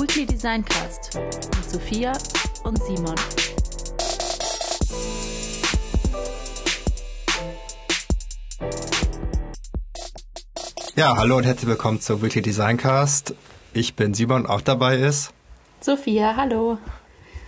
[0.00, 2.12] Weekly Designcast mit Sophia
[2.64, 3.14] und Simon.
[10.96, 13.34] Ja, hallo und herzlich willkommen zur Weekly Designcast.
[13.74, 15.34] Ich bin Simon, auch dabei ist.
[15.82, 16.78] Sophia, hallo.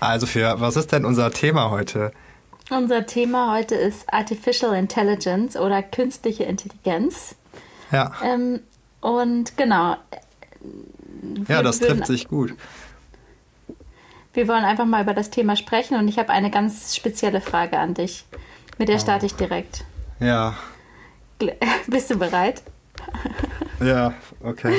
[0.00, 2.12] Also für was ist denn unser Thema heute?
[2.68, 7.34] Unser Thema heute ist Artificial Intelligence oder künstliche Intelligenz.
[7.90, 8.12] Ja.
[8.22, 8.60] Ähm,
[9.00, 9.96] und genau.
[11.48, 12.54] Ja, das würden- trifft sich gut.
[14.34, 17.78] Wir wollen einfach mal über das Thema sprechen und ich habe eine ganz spezielle Frage
[17.78, 18.24] an dich.
[18.78, 19.84] Mit der starte ich direkt.
[20.20, 20.56] Ja,
[21.86, 22.62] Bist du bereit?
[23.80, 24.74] ja, okay.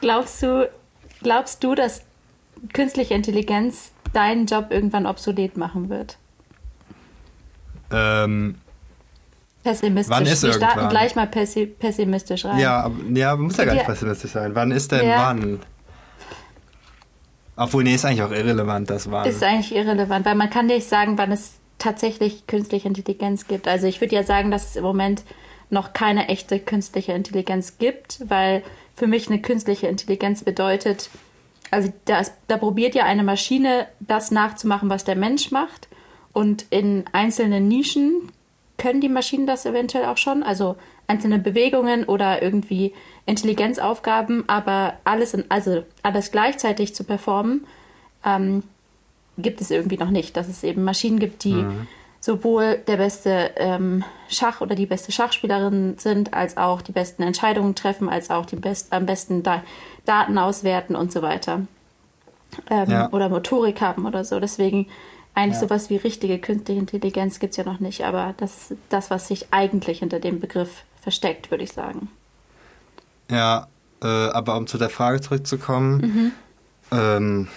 [0.00, 0.70] Glaubst du,
[1.22, 2.02] glaubst du, dass
[2.72, 6.16] künstliche Intelligenz deinen Job irgendwann obsolet machen wird?
[7.90, 8.56] Ähm,
[9.64, 10.16] Pessimistisch.
[10.16, 10.88] Wann ist Wir starten irgendwann?
[10.90, 12.58] gleich mal pessi pessimistisch rein.
[12.58, 14.54] ja, aber- ja, muss ja gar nicht pessimistisch sein.
[14.54, 15.26] Wann ist denn Ja.
[15.26, 15.58] wann?
[17.58, 19.28] Obwohl, nee, ist eigentlich auch irrelevant, das wann.
[19.28, 23.66] Ist eigentlich irrelevant, weil man kann nicht sagen, wann es tatsächlich künstliche Intelligenz gibt.
[23.66, 25.24] Also ich würde ja sagen, dass es im Moment
[25.70, 28.62] noch keine echte künstliche Intelligenz gibt, weil
[28.94, 31.10] für mich eine künstliche Intelligenz bedeutet,
[31.70, 35.88] also das, da probiert ja eine Maschine das nachzumachen, was der Mensch macht.
[36.32, 38.32] Und in einzelnen Nischen
[38.76, 40.76] können die Maschinen das eventuell auch schon, also
[41.08, 42.94] einzelne Bewegungen oder irgendwie
[43.26, 47.66] Intelligenzaufgaben, aber alles in, also alles gleichzeitig zu performen,
[48.24, 48.62] ähm,
[49.38, 50.36] gibt es irgendwie noch nicht.
[50.36, 51.64] Dass es eben Maschinen gibt, die
[52.20, 57.74] sowohl der beste ähm, Schach oder die beste Schachspielerin sind, als auch die besten Entscheidungen
[57.74, 59.62] treffen, als auch die best, am besten da
[60.04, 61.62] Daten auswerten und so weiter.
[62.68, 63.12] Ähm, Ja.
[63.12, 64.40] Oder Motorik haben oder so.
[64.40, 64.88] Deswegen
[65.34, 65.68] eigentlich Ja.
[65.68, 69.28] sowas wie richtige künstliche Intelligenz gibt es ja noch nicht, aber das ist das, was
[69.28, 72.08] sich eigentlich hinter dem Begriff versteckt, würde ich sagen.
[73.30, 73.66] Ja,
[74.02, 76.32] äh, aber um zu der Frage zurückzukommen, Mhm.
[76.98, 77.48] ähm,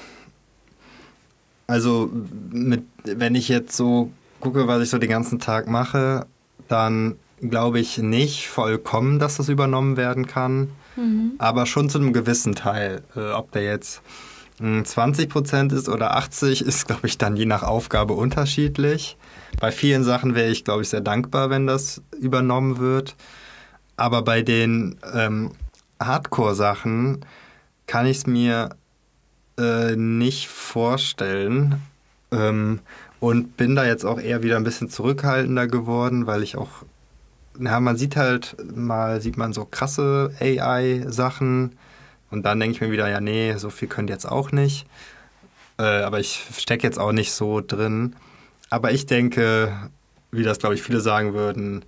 [1.68, 2.12] also
[2.52, 6.26] mit, wenn ich jetzt so gucke, was ich so den ganzen Tag mache,
[6.68, 10.70] dann glaube ich nicht vollkommen, dass das übernommen werden kann,
[11.40, 13.02] aber schon zu einem gewissen Teil.
[13.16, 14.02] Äh, ob der jetzt
[14.60, 19.18] mh, 20 Prozent ist oder 80, ist, glaube ich, dann je nach Aufgabe unterschiedlich.
[19.60, 23.16] Bei vielen Sachen wäre ich, glaube ich, sehr dankbar, wenn das übernommen wird.
[23.98, 25.52] Aber bei den ähm,
[26.00, 27.26] Hardcore-Sachen
[27.86, 28.70] kann ich es mir
[29.58, 31.82] äh, nicht vorstellen.
[32.32, 32.80] Ähm,
[33.22, 36.70] und bin da jetzt auch eher wieder ein bisschen zurückhaltender geworden, weil ich auch,
[37.58, 41.78] na, man sieht halt mal, sieht man so krasse AI-Sachen
[42.32, 44.88] und dann denke ich mir wieder, ja, nee, so viel könnt ihr jetzt auch nicht.
[45.78, 48.16] Äh, aber ich stecke jetzt auch nicht so drin.
[48.72, 49.92] Aber ich denke,
[50.32, 51.86] wie das, glaube ich, viele sagen würden,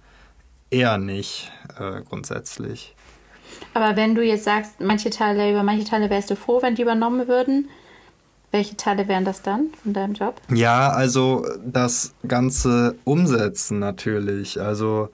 [0.70, 2.96] eher nicht äh, grundsätzlich.
[3.74, 6.82] Aber wenn du jetzt sagst, manche Teile, über manche Teile wärst du froh, wenn die
[6.82, 7.70] übernommen würden,
[8.52, 10.40] welche Teile wären das dann von deinem Job?
[10.54, 14.62] Ja, also das ganze Umsetzen natürlich.
[14.62, 15.10] Also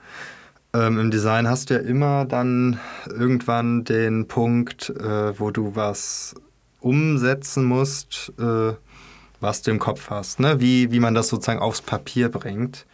[0.74, 6.34] ähm, im Design hast du ja immer dann irgendwann den Punkt, äh, wo du was
[6.80, 8.72] umsetzen musst, äh,
[9.40, 10.40] was du im Kopf hast.
[10.40, 10.60] Ne?
[10.60, 12.86] Wie, wie man das sozusagen aufs Papier bringt.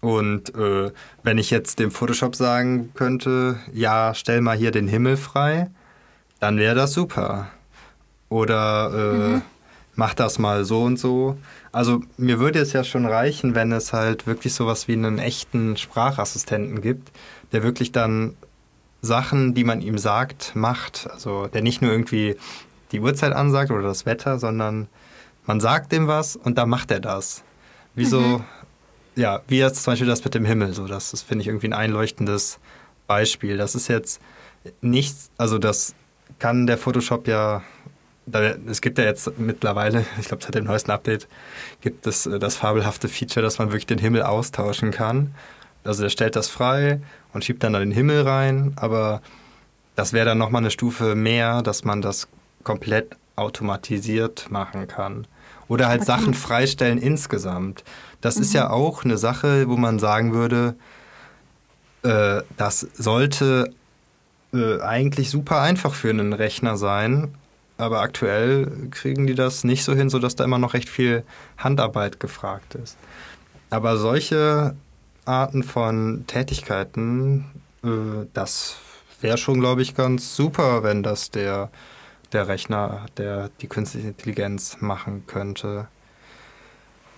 [0.00, 0.90] Und äh,
[1.22, 5.70] wenn ich jetzt dem Photoshop sagen könnte, ja, stell mal hier den Himmel frei,
[6.40, 7.48] dann wäre das super.
[8.28, 9.40] Oder äh,
[9.94, 11.38] mach das mal so und so.
[11.72, 15.76] Also mir würde es ja schon reichen, wenn es halt wirklich sowas wie einen echten
[15.76, 17.10] Sprachassistenten gibt,
[17.52, 18.36] der wirklich dann
[19.00, 21.08] Sachen, die man ihm sagt, macht.
[21.10, 22.36] Also der nicht nur irgendwie
[22.92, 24.88] die Uhrzeit ansagt oder das Wetter, sondern
[25.46, 27.42] man sagt dem was und dann macht er das.
[27.94, 28.42] Wieso,
[29.14, 31.68] ja, wie jetzt zum Beispiel das mit dem Himmel, so das, das finde ich irgendwie
[31.68, 32.58] ein einleuchtendes
[33.06, 33.56] Beispiel.
[33.56, 34.20] Das ist jetzt
[34.80, 35.94] nichts, also das
[36.38, 37.62] kann der Photoshop ja,
[38.66, 41.28] es gibt ja jetzt mittlerweile, ich glaube seit dem neuesten Update,
[41.80, 45.34] gibt es äh, das fabelhafte Feature, dass man wirklich den Himmel austauschen kann.
[45.84, 47.00] Also der stellt das frei
[47.32, 49.20] und schiebt dann da den Himmel rein, aber
[49.96, 52.26] das wäre dann nochmal eine Stufe mehr, dass man das
[52.62, 55.26] komplett automatisiert machen kann.
[55.68, 57.84] Oder halt Sachen freistellen insgesamt.
[58.20, 60.74] Das ist ja auch eine Sache, wo man sagen würde,
[62.02, 63.72] äh, das sollte
[64.52, 67.34] äh, eigentlich super einfach für einen Rechner sein.
[67.76, 71.24] Aber aktuell kriegen die das nicht so hin, sodass da immer noch recht viel
[71.58, 72.96] Handarbeit gefragt ist.
[73.70, 74.76] Aber solche
[75.24, 77.46] Arten von Tätigkeiten,
[77.82, 78.76] äh, das
[79.20, 81.70] wäre schon, glaube ich, ganz super, wenn das der,
[82.34, 85.88] der Rechner, der die künstliche Intelligenz machen könnte.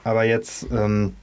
[0.05, 1.17] Aber jetzt, ähm,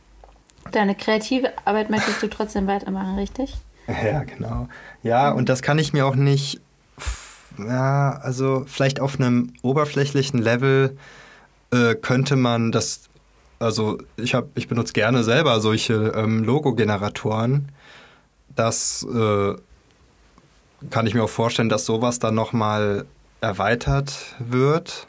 [0.72, 3.54] Deine kreative Arbeit möchtest du trotzdem weitermachen, richtig?
[3.88, 4.70] Ja, genau.
[5.04, 6.62] Ja, und das kann ich mir auch nicht
[7.58, 10.98] ja, also vielleicht auf einem oberflächlichen Level
[11.72, 13.10] äh, könnte man das,
[13.60, 17.70] also ich habe, ich benutze gerne selber solche ähm, Logo-Generatoren.
[18.56, 19.54] Das äh,
[20.90, 23.06] kann ich mir auch vorstellen, dass sowas dann nochmal
[23.44, 25.08] erweitert wird.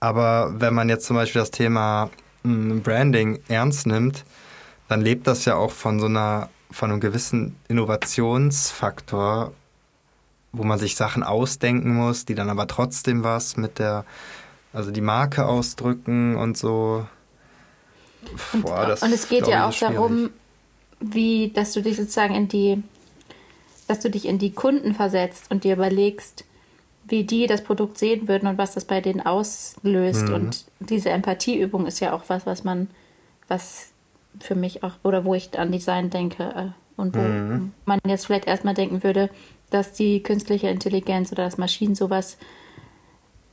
[0.00, 2.10] Aber wenn man jetzt zum Beispiel das Thema
[2.42, 4.24] mh, Branding ernst nimmt,
[4.88, 9.52] dann lebt das ja auch von so einer, von einem gewissen Innovationsfaktor,
[10.52, 14.04] wo man sich Sachen ausdenken muss, die dann aber trotzdem was mit der,
[14.72, 17.06] also die Marke ausdrücken und so.
[18.52, 20.30] Und, Boah, das und es geht ja auch darum,
[20.98, 22.82] wie, dass du dich sozusagen in die,
[23.86, 26.44] dass du dich in die Kunden versetzt und dir überlegst,
[27.10, 30.28] wie die das Produkt sehen würden und was das bei denen auslöst.
[30.28, 30.34] Mhm.
[30.34, 32.88] Und diese Empathieübung ist ja auch was, was man,
[33.48, 33.88] was
[34.38, 37.72] für mich auch, oder wo ich an Design denke äh, und wo mhm.
[37.84, 39.30] man jetzt vielleicht erstmal denken würde,
[39.70, 42.38] dass die künstliche Intelligenz oder das Maschinen sowas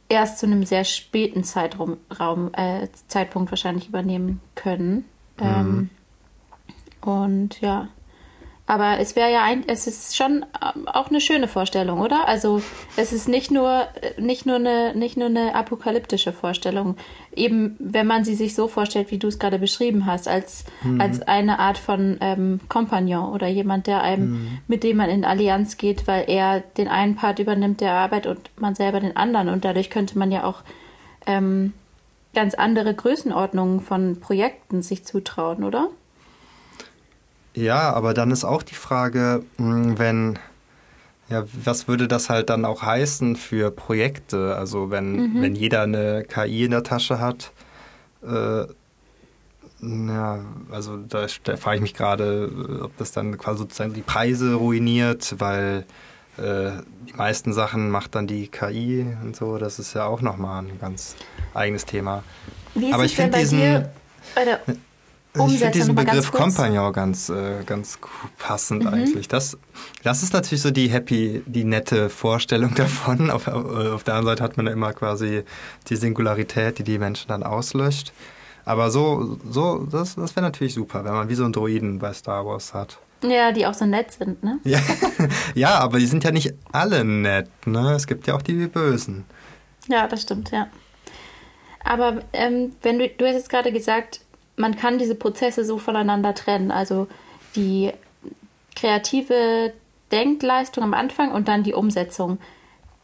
[0.09, 5.05] erst zu einem sehr späten Zeitraum, Raum, äh, Zeitpunkt wahrscheinlich übernehmen können.
[5.39, 5.43] Mhm.
[5.43, 5.89] Ähm,
[7.01, 7.89] und ja,
[8.69, 12.27] aber es wäre ja ein, es ist schon ähm, auch eine schöne Vorstellung, oder?
[12.27, 12.61] Also
[12.97, 13.87] es ist nicht nur
[14.19, 16.97] nicht nur eine nicht nur eine apokalyptische Vorstellung.
[17.33, 20.99] Eben wenn man sie sich so vorstellt, wie du es gerade beschrieben hast, als mhm.
[20.99, 24.57] als eine Art von ähm, Kompagnon oder jemand, der einem mhm.
[24.67, 28.49] mit dem man in Allianz geht, weil er den einen Part übernimmt der Arbeit und
[28.57, 30.63] man selber den anderen und dadurch könnte man ja auch
[31.25, 31.71] ähm,
[32.33, 35.87] ganz andere Größenordnungen von Projekten sich zutrauen, oder?
[37.57, 40.37] Ja, aber dann ist auch die Frage, hm, wenn,
[41.27, 44.55] ja, was würde das halt dann auch heißen für Projekte?
[44.55, 45.41] Also wenn, mhm.
[45.41, 47.51] wenn jeder eine KI in der Tasche hat,
[48.23, 48.65] äh,
[49.81, 50.39] ja,
[50.69, 55.35] also da, da frage ich mich gerade, ob das dann quasi sozusagen die Preise ruiniert,
[55.39, 55.85] weil
[56.37, 56.71] äh,
[57.09, 59.57] die meisten Sachen macht dann die KI und so.
[59.57, 61.15] Das ist ja auch nochmal ein ganz
[61.55, 62.23] eigenes Thema.
[62.75, 63.91] Wie ist Aber es ich denn bei diesen, dir
[64.35, 64.59] bei der
[65.33, 65.53] Umsetzen.
[65.53, 67.99] Ich finde diesen Begriff Kompagnon ganz, äh, ganz
[68.37, 68.93] passend mhm.
[68.93, 69.27] eigentlich.
[69.27, 69.57] Das,
[70.03, 73.29] das ist natürlich so die happy, die nette Vorstellung davon.
[73.29, 75.43] Auf, auf der anderen Seite hat man ja immer quasi
[75.89, 78.13] die Singularität, die die Menschen dann auslöscht.
[78.65, 82.11] Aber so, so das, das wäre natürlich super, wenn man wie so einen Droiden bei
[82.11, 82.99] Star Wars hat.
[83.23, 84.59] Ja, die auch so nett sind, ne?
[84.63, 84.79] Ja,
[85.55, 87.93] ja aber die sind ja nicht alle nett, ne?
[87.93, 89.25] Es gibt ja auch die Bösen.
[89.87, 90.67] Ja, das stimmt, ja.
[91.83, 94.19] Aber ähm, wenn du, du hast jetzt gerade gesagt,
[94.57, 96.71] man kann diese Prozesse so voneinander trennen.
[96.71, 97.07] Also
[97.55, 97.91] die
[98.75, 99.71] kreative
[100.11, 102.39] Denkleistung am Anfang und dann die Umsetzung.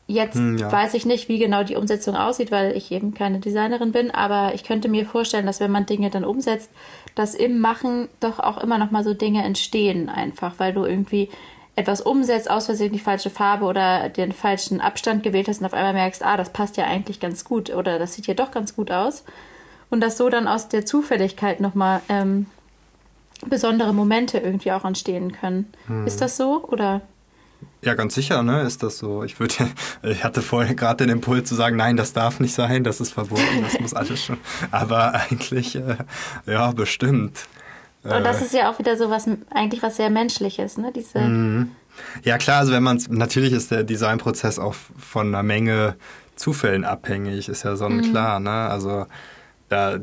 [0.05, 0.71] Jetzt hm, ja.
[0.71, 4.53] weiß ich nicht, wie genau die Umsetzung aussieht, weil ich eben keine Designerin bin, aber
[4.53, 6.69] ich könnte mir vorstellen, dass wenn man Dinge dann umsetzt,
[7.15, 11.29] dass im Machen doch auch immer noch mal so Dinge entstehen einfach, weil du irgendwie
[11.75, 15.73] etwas umsetzt, aus Versehen die falsche Farbe oder den falschen Abstand gewählt hast und auf
[15.73, 18.75] einmal merkst, ah, das passt ja eigentlich ganz gut oder das sieht ja doch ganz
[18.75, 19.23] gut aus
[19.93, 22.47] und dass so dann aus der Zufälligkeit nochmal ähm,
[23.45, 25.71] besondere Momente irgendwie auch entstehen können.
[25.85, 26.07] Hm.
[26.07, 27.01] Ist das so oder?
[27.83, 29.23] Ja, ganz sicher, ne, ist das so.
[29.23, 29.53] Ich würde,
[30.01, 33.11] ich hatte vorher gerade den Impuls zu sagen, nein, das darf nicht sein, das ist
[33.11, 34.39] verboten, das muss alles schon.
[34.71, 35.97] Aber eigentlich, äh,
[36.47, 37.45] ja, bestimmt.
[38.01, 41.19] Und das äh, ist ja auch wieder so was, eigentlich was sehr Menschliches, ne, diese.
[41.19, 41.69] Mhm.
[42.23, 45.97] Ja, klar, also wenn man natürlich ist der Designprozess auch von einer Menge
[46.35, 48.45] Zufällen abhängig, ist ja sonnenklar, mhm.
[48.45, 49.05] ne, also
[49.73, 49.99] da,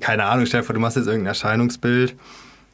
[0.00, 2.14] keine Ahnung, stell dir vor, du machst jetzt irgendein Erscheinungsbild,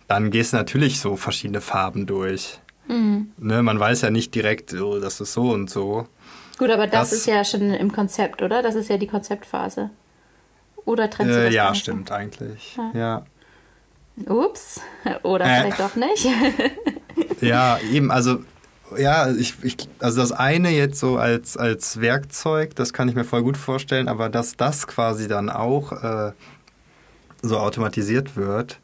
[0.08, 2.58] dann gehst du natürlich so verschiedene Farben durch.
[2.88, 3.32] Mhm.
[3.38, 6.06] Ne, man weiß ja nicht direkt, oh, das ist so und so.
[6.58, 8.62] Gut, aber das, das, ist ja schon im Konzept, oder?
[8.62, 9.90] Das ist ja die Konzeptphase.
[10.84, 12.76] Oder trennst du äh, das Ja, stimmt eigentlich.
[12.76, 13.24] Ja.
[14.18, 14.32] ja.
[14.32, 14.80] Ups.
[15.22, 15.60] Oder äh.
[15.60, 16.26] vielleicht doch nicht.
[17.40, 18.38] ja, eben, also
[18.96, 23.24] ja, ich, ich, also das eine jetzt so als, als Werkzeug, das kann ich mir
[23.24, 26.32] voll gut vorstellen, aber dass das quasi dann auch äh,
[27.42, 28.80] so automatisiert wird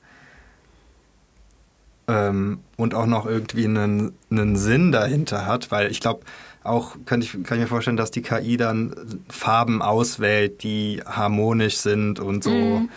[2.08, 6.20] ähm, und auch noch irgendwie einen, einen Sinn dahinter hat, weil ich glaube,
[6.64, 8.94] auch kann ich, kann ich mir vorstellen, dass die KI dann
[9.28, 12.50] Farben auswählt, die harmonisch sind und so.
[12.50, 12.90] Mhm.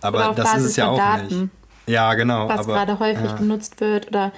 [0.00, 1.50] Aber das Basis ist es ja auch Daten, nicht.
[1.86, 2.48] Ja, genau.
[2.48, 3.36] Was aber, gerade häufig ja.
[3.36, 4.32] genutzt wird oder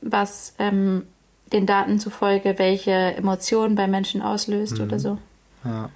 [0.00, 1.04] was ähm,
[1.52, 4.84] den Daten zufolge welche Emotionen bei Menschen auslöst mhm.
[4.84, 5.18] oder so.
[5.64, 5.90] Ja.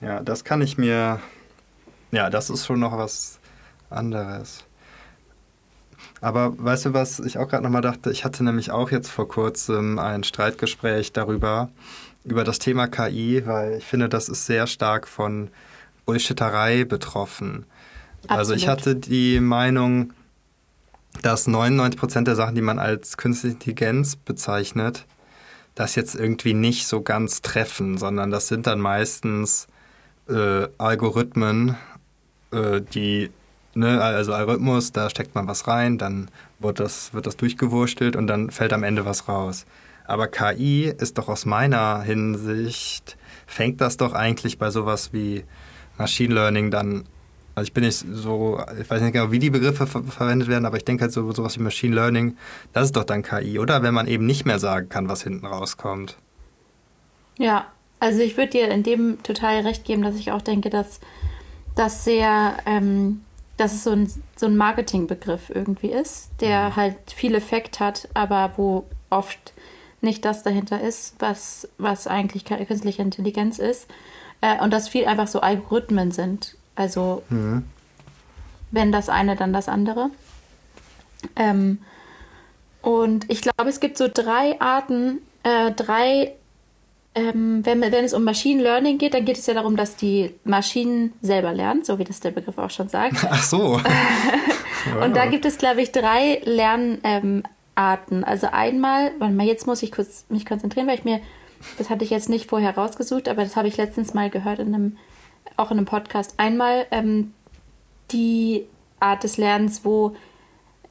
[0.00, 1.20] ja, das kann ich mir.
[2.12, 3.38] Ja, das ist schon noch was
[3.88, 4.64] anderes.
[6.20, 8.10] Aber weißt du, was ich auch gerade nochmal dachte?
[8.10, 11.70] Ich hatte nämlich auch jetzt vor kurzem ein Streitgespräch darüber,
[12.24, 15.48] über das Thema KI, weil ich finde, das ist sehr stark von
[16.04, 17.64] Bullshitterei betroffen.
[18.24, 18.38] Absolut.
[18.38, 20.12] Also ich hatte die Meinung,
[21.22, 25.06] dass 99 Prozent der Sachen, die man als künstliche Intelligenz bezeichnet,
[25.74, 29.66] das jetzt irgendwie nicht so ganz treffen, sondern das sind dann meistens
[30.28, 31.76] äh, Algorithmen,
[32.52, 33.30] äh, die,
[33.74, 38.26] ne, also Algorithmus, da steckt man was rein, dann wird das, wird das durchgewurstelt und
[38.26, 39.66] dann fällt am Ende was raus.
[40.06, 45.44] Aber KI ist doch aus meiner Hinsicht, fängt das doch eigentlich bei sowas wie
[45.98, 47.04] Machine Learning dann
[47.54, 50.66] also ich bin nicht so, ich weiß nicht genau, wie die Begriffe ver verwendet werden,
[50.66, 52.36] aber ich denke halt so sowas wie Machine Learning,
[52.72, 53.82] das ist doch dann KI, oder?
[53.82, 56.16] Wenn man eben nicht mehr sagen kann, was hinten rauskommt.
[57.38, 57.66] Ja,
[57.98, 61.00] also ich würde dir in dem total recht geben, dass ich auch denke, dass
[61.74, 63.22] das sehr, ähm,
[63.56, 66.76] dass es so ein, so ein Marketingbegriff irgendwie ist, der mhm.
[66.76, 69.52] halt viel Effekt hat, aber wo oft
[70.00, 73.86] nicht das dahinter ist, was, was eigentlich künstliche Intelligenz ist.
[74.40, 76.56] Äh, und dass viel einfach so Algorithmen sind.
[76.80, 77.64] Also mhm.
[78.70, 80.08] wenn das eine, dann das andere.
[81.36, 81.78] Ähm,
[82.80, 86.32] und ich glaube, es gibt so drei Arten, äh, drei,
[87.14, 90.34] ähm, wenn, wenn es um Machine Learning geht, dann geht es ja darum, dass die
[90.44, 93.16] Maschinen selber lernen, so wie das der Begriff auch schon sagt.
[93.30, 93.78] Ach so.
[95.04, 97.44] und da gibt es, glaube ich, drei Lernarten.
[97.76, 101.20] Ähm, also einmal, warte mal, jetzt muss ich kurz mich konzentrieren, weil ich mir,
[101.76, 104.74] das hatte ich jetzt nicht vorher rausgesucht, aber das habe ich letztens mal gehört in
[104.74, 104.96] einem
[105.56, 107.34] auch in einem Podcast einmal ähm,
[108.10, 108.66] die
[108.98, 110.16] Art des Lernens, wo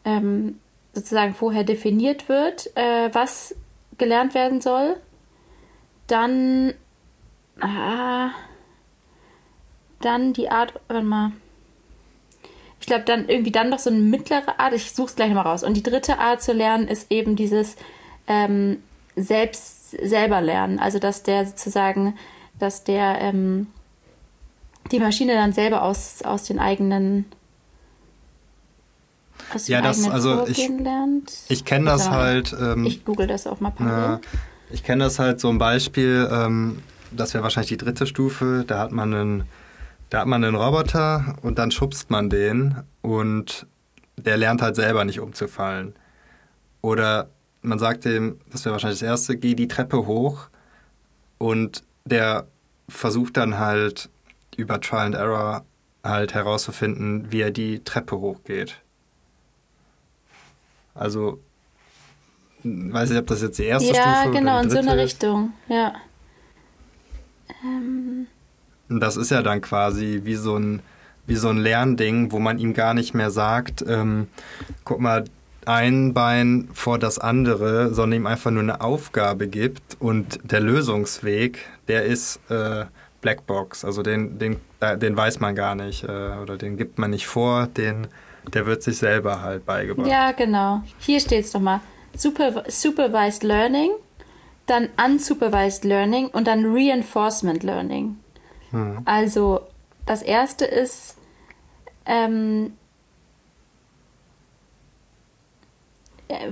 [0.05, 0.59] ähm,
[0.93, 3.55] sozusagen vorher definiert wird, äh, was
[3.97, 4.97] gelernt werden soll.
[6.07, 6.73] Dann,
[7.59, 8.31] ah,
[10.01, 11.31] dann die Art, warte mal.
[12.79, 14.73] Ich glaube, dann irgendwie dann noch so eine mittlere Art.
[14.73, 15.63] Ich suche es gleich mal raus.
[15.63, 17.75] Und die dritte Art zu lernen ist eben dieses
[18.27, 18.81] ähm,
[19.15, 20.79] selbst selber lernen.
[20.79, 22.17] Also dass der sozusagen,
[22.57, 23.67] dass der ähm,
[24.91, 27.25] die Maschine dann selber aus, aus den eigenen
[29.53, 31.31] aus ja, das, also ich, lernt.
[31.47, 32.55] Ich kenne das ja, halt.
[32.59, 34.19] Ähm, ich google das auch mal parallel.
[34.69, 36.81] ich kenne das halt so ein Beispiel, ähm,
[37.11, 39.43] das wäre wahrscheinlich die dritte Stufe, da hat man einen,
[40.09, 43.65] da hat man einen Roboter und dann schubst man den und
[44.17, 45.95] der lernt halt selber nicht umzufallen.
[46.81, 47.29] Oder
[47.61, 50.49] man sagt dem, das wäre wahrscheinlich das erste, geh die Treppe hoch
[51.37, 52.45] und der
[52.87, 54.09] versucht dann halt
[54.59, 55.65] über Trial and Error
[56.03, 58.79] halt herauszufinden, wie er die Treppe hochgeht.
[60.93, 61.39] Also,
[62.63, 64.25] weiß ich, ob das jetzt die erste ja, Stufe ist.
[64.25, 65.93] Ja, genau, in so eine Richtung, ja.
[67.63, 68.27] Ähm.
[68.89, 70.81] Das ist ja dann quasi wie so ein,
[71.27, 74.27] wie so ein Lernding, wo man ihm gar nicht mehr sagt, ähm,
[74.83, 75.25] guck mal,
[75.65, 81.59] ein Bein vor das andere, sondern ihm einfach nur eine Aufgabe gibt und der Lösungsweg,
[81.87, 82.85] der ist, äh,
[83.21, 83.85] Blackbox.
[83.85, 86.07] Also den, den, äh, den weiß man gar nicht äh,
[86.41, 88.07] oder den gibt man nicht vor, den,
[88.53, 90.07] der wird sich selber halt beigebracht.
[90.07, 90.81] Ja, genau.
[90.99, 91.81] Hier steht es doch mal.
[92.15, 93.91] Super, supervised Learning,
[94.65, 98.17] dann Unsupervised Learning und dann Reinforcement Learning.
[98.71, 98.99] Hm.
[99.05, 99.61] Also
[100.05, 101.17] das erste ist,
[102.05, 102.73] ähm,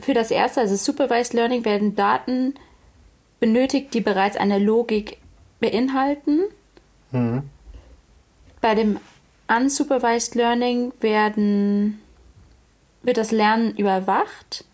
[0.02, 2.56] für das erste, also Supervised Learning, werden Daten
[3.40, 5.18] benötigt, die bereits eine Logik
[5.60, 6.42] beinhalten.
[7.12, 7.44] Mhm.
[8.62, 9.00] Bei dem
[9.48, 12.02] Unsupervised Learning werden,
[13.04, 14.66] wird das Lernen überwacht.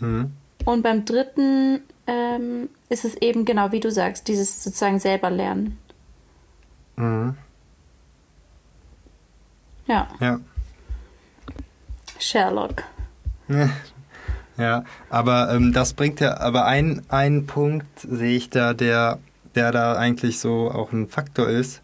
[0.00, 0.32] Mhm.
[0.64, 5.78] Und beim dritten ähm, ist es eben genau wie du sagst, dieses sozusagen selber Lernen.
[6.96, 7.36] Mhm.
[9.86, 10.08] Ja.
[10.20, 10.40] Ja.
[12.18, 12.82] Sherlock.
[14.56, 19.18] Ja, aber ähm, das bringt ja, aber ein, ein Punkt sehe ich da, der
[19.56, 21.82] der da eigentlich so auch ein Faktor ist.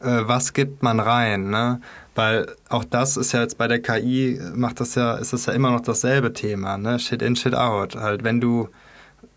[0.00, 1.50] Äh, was gibt man rein?
[1.50, 1.80] Ne?
[2.14, 5.52] Weil auch das ist ja jetzt bei der KI, macht das ja, ist das ja
[5.52, 6.98] immer noch dasselbe Thema, ne?
[6.98, 7.96] Shit in, shit out.
[7.96, 8.68] Halt, wenn du,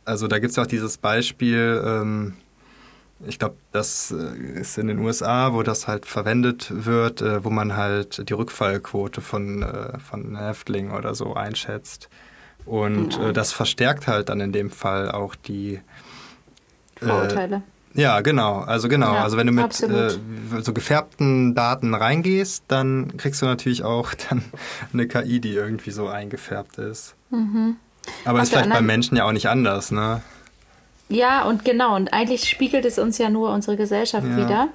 [0.05, 2.33] also da gibt es ja auch dieses Beispiel, ähm,
[3.25, 7.49] ich glaube, das äh, ist in den USA, wo das halt verwendet wird, äh, wo
[7.49, 12.09] man halt die Rückfallquote von, äh, von Häftlingen oder so einschätzt.
[12.65, 15.81] Und äh, das verstärkt halt dann in dem Fall auch die,
[17.03, 17.55] Vorurteile.
[17.57, 17.61] Äh,
[17.95, 18.59] ja, genau.
[18.59, 19.13] Also genau.
[19.13, 20.09] Ja, also wenn du mit äh,
[20.61, 24.43] so gefärbten Daten reingehst, dann kriegst du natürlich auch dann
[24.93, 27.15] eine KI, die irgendwie so eingefärbt ist.
[27.29, 27.77] Mhm.
[28.25, 30.21] Aber Auf ist vielleicht beim Menschen ja auch nicht anders, ne?
[31.09, 31.95] Ja, und genau.
[31.95, 34.37] Und eigentlich spiegelt es uns ja nur unsere Gesellschaft ja.
[34.37, 34.67] wieder.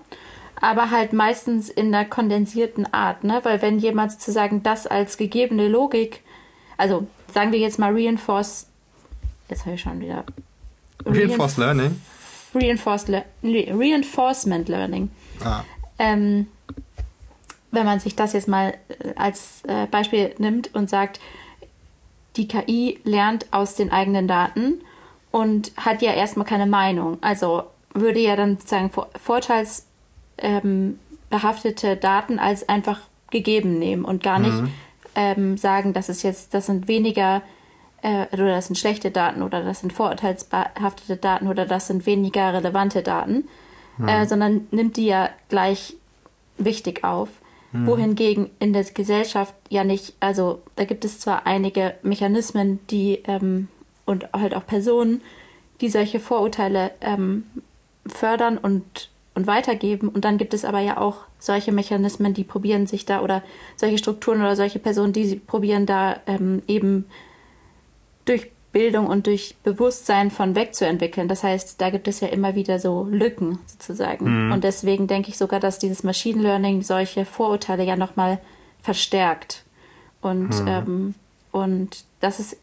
[0.61, 3.40] Aber halt meistens in einer kondensierten Art, ne?
[3.42, 6.23] Weil wenn jemand sozusagen das als gegebene Logik,
[6.76, 8.68] also sagen wir jetzt mal reinforced,
[9.49, 10.25] jetzt habe ich schon wieder.
[11.04, 12.00] Reinforced Learning?
[12.58, 15.10] Reinforced Le Reinforcement Learning.
[15.44, 15.64] Ah.
[15.98, 16.46] Ähm,
[17.70, 21.20] wenn man sich das jetzt mal äh, als äh, Beispiel nimmt und sagt,
[22.36, 24.80] die KI lernt aus den eigenen Daten
[25.30, 27.18] und hat ja erstmal keine Meinung.
[27.20, 33.00] Also würde ja dann sozusagen vorteilsbehaftete ähm, Daten als einfach
[33.30, 34.70] gegeben nehmen und gar nicht mhm.
[35.14, 37.42] ähm, sagen, das ist jetzt, das sind weniger
[38.02, 42.52] äh, oder das sind schlechte Daten oder das sind vorurteilsbehaftete Daten oder das sind weniger
[42.52, 43.49] relevante Daten,
[43.99, 44.09] mhm.
[44.09, 45.97] äh, sondern nimmt die ja gleich
[46.59, 47.28] wichtig auf.
[47.73, 47.87] Mhm.
[47.87, 53.69] Wohingegen in der Gesellschaft ja nicht, also da gibt es zwar einige Mechanismen, die ähm,
[54.07, 55.21] und halt auch Personen,
[55.83, 57.45] die solche Vorurteile ähm,
[58.07, 60.09] fördern und, und weitergeben.
[60.09, 63.43] Und dann gibt es aber ja auch solche Mechanismen, die probieren sich da oder
[63.76, 67.05] solche Strukturen oder solche Personen, die probieren da ähm, eben
[68.28, 71.26] durch Bildung und durch Bewusstsein von wegzuentwickeln.
[71.28, 74.47] Das heißt, da gibt es ja immer wieder so Lücken sozusagen.
[74.47, 74.52] Mhm.
[74.52, 78.38] Und deswegen denke ich sogar, dass dieses Machine Learning solche Vorurteile ja nochmal
[78.82, 79.64] verstärkt.
[80.20, 80.68] Und, mhm.
[80.68, 81.14] ähm,
[81.50, 82.56] und das ist,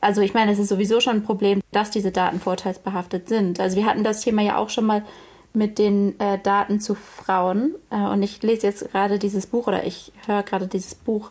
[0.00, 3.60] also ich meine, es ist sowieso schon ein Problem, dass diese Daten vorteilsbehaftet sind.
[3.60, 5.04] Also wir hatten das Thema ja auch schon mal
[5.52, 7.74] mit den äh, Daten zu Frauen.
[7.90, 11.30] Äh, und ich lese jetzt gerade dieses Buch oder ich höre gerade dieses Buch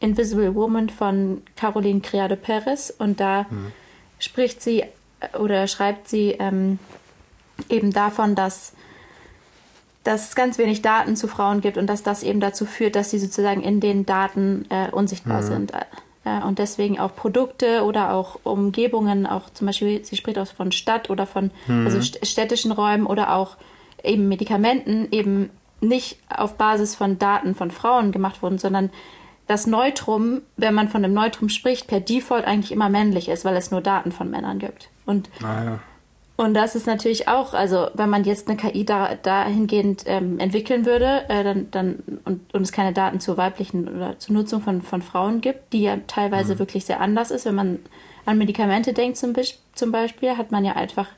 [0.00, 3.72] Invisible Woman von Caroline Criado Perez und da mhm.
[4.18, 6.78] spricht sie äh, oder schreibt sie ähm,
[7.68, 8.72] eben davon, dass,
[10.02, 13.10] dass es ganz wenig Daten zu Frauen gibt und dass das eben dazu führt, dass
[13.10, 15.46] sie sozusagen in den Daten äh, unsichtbar mhm.
[15.46, 15.72] sind.
[16.24, 20.72] Äh, und deswegen auch Produkte oder auch Umgebungen, auch zum Beispiel, sie spricht auch von
[20.72, 21.86] Stadt oder von mhm.
[21.86, 23.56] also städtischen Räumen oder auch
[24.02, 28.90] eben Medikamenten eben nicht auf Basis von Daten von Frauen gemacht wurden, sondern
[29.46, 33.56] das Neutrum, wenn man von einem Neutrum spricht, per Default eigentlich immer männlich ist, weil
[33.56, 34.88] es nur Daten von Männern gibt.
[35.04, 35.78] Und, ah, ja.
[36.36, 40.86] und das ist natürlich auch, also wenn man jetzt eine KI da, dahingehend ähm, entwickeln
[40.86, 44.80] würde, äh, dann, dann und, und es keine Daten zur weiblichen oder zur Nutzung von,
[44.80, 46.58] von Frauen gibt, die ja teilweise mhm.
[46.60, 47.78] wirklich sehr anders ist, wenn man
[48.24, 49.34] an Medikamente denkt zum,
[49.74, 51.08] zum Beispiel, hat man ja einfach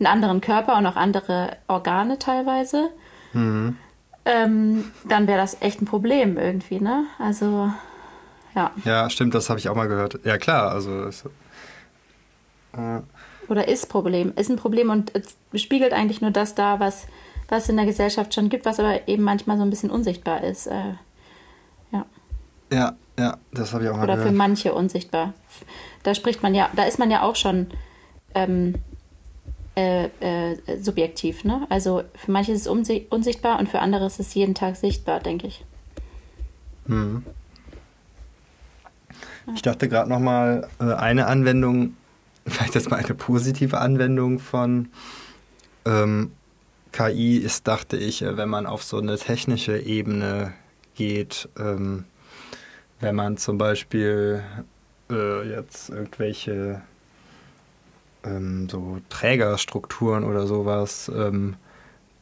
[0.00, 2.90] einen anderen Körper und auch andere Organe teilweise.
[3.32, 3.76] Mhm
[4.24, 7.06] ähm, dann wäre das echt ein Problem irgendwie, ne?
[7.18, 7.70] Also,
[8.54, 8.72] ja.
[8.84, 10.20] Ja, stimmt, das habe ich auch mal gehört.
[10.24, 11.04] Ja, klar, also.
[11.04, 11.24] Es,
[12.72, 13.00] äh.
[13.48, 17.06] Oder ist Problem, ist ein Problem und es spiegelt eigentlich nur das da, was,
[17.48, 20.66] was in der Gesellschaft schon gibt, was aber eben manchmal so ein bisschen unsichtbar ist.
[20.66, 20.94] Äh,
[21.90, 22.04] ja.
[22.70, 24.26] Ja, ja, das habe ich auch mal Oder gehört.
[24.26, 25.32] Oder für manche unsichtbar.
[26.02, 27.68] Da spricht man ja, da ist man ja auch schon
[28.34, 28.74] ähm,
[29.78, 30.06] äh,
[30.50, 31.44] äh, subjektiv.
[31.44, 31.64] Ne?
[31.68, 35.46] Also für manche ist es unsichtbar und für andere ist es jeden Tag sichtbar, denke
[35.46, 35.64] ich.
[36.86, 37.24] Hm.
[39.54, 41.94] Ich dachte gerade noch mal äh, eine Anwendung,
[42.46, 44.88] vielleicht jetzt mal eine positive Anwendung von
[45.86, 46.32] ähm,
[46.90, 50.54] KI ist, dachte ich, äh, wenn man auf so eine technische Ebene
[50.96, 52.04] geht, ähm,
[52.98, 54.42] wenn man zum Beispiel
[55.08, 56.82] äh, jetzt irgendwelche
[58.24, 61.56] ähm, so Trägerstrukturen oder sowas ähm,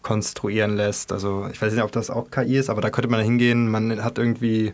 [0.02, 1.12] konstruieren lässt.
[1.12, 4.04] Also ich weiß nicht, ob das auch KI ist, aber da könnte man hingehen, man
[4.04, 4.72] hat irgendwie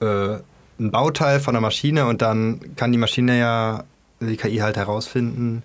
[0.00, 0.38] äh,
[0.80, 3.84] ein Bauteil von der Maschine und dann kann die Maschine ja,
[4.20, 5.62] die KI halt herausfinden,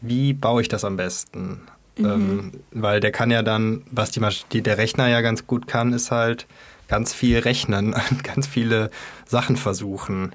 [0.00, 1.62] wie baue ich das am besten.
[1.96, 2.04] Mhm.
[2.04, 5.66] Ähm, weil der kann ja dann, was die, Masch die der Rechner ja ganz gut
[5.66, 6.46] kann, ist halt
[6.88, 8.90] ganz viel rechnen und ganz viele
[9.26, 10.34] Sachen versuchen.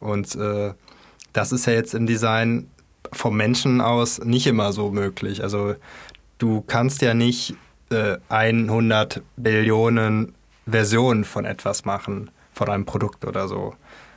[0.00, 0.74] Und äh,
[1.32, 2.68] das ist ja jetzt im Design
[3.12, 5.42] vom Menschen aus nicht immer so möglich.
[5.42, 5.74] Also
[6.38, 7.54] du kannst ja nicht
[7.90, 10.34] äh, 100 Billionen
[10.66, 13.74] Versionen von etwas machen, von einem Produkt oder so.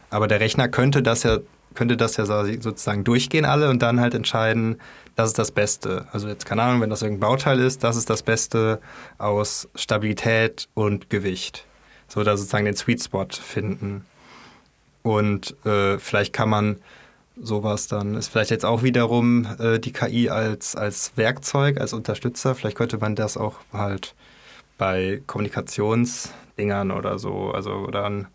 [0.10, 1.40] Aber der Rechner könnte das ja
[1.78, 4.82] könnte das ja sozusagen durchgehen alle und dann halt entscheiden,
[5.16, 6.08] das ist das Beste.
[6.12, 8.82] Also jetzt keine Ahnung, wenn das irgendein Bauteil ist, das ist das Beste
[9.20, 11.66] aus Stabilität und Gewicht.
[12.08, 14.06] So da sozusagen den Sweet Spot finden.
[15.04, 16.78] Und äh, vielleicht kann man
[17.42, 18.16] sowas dann.
[18.16, 22.56] Ist vielleicht jetzt auch wiederum äh, die KI als, als Werkzeug, als Unterstützer.
[22.56, 24.16] Vielleicht könnte man das auch halt
[24.78, 28.28] bei Kommunikationsdingern oder so, also oder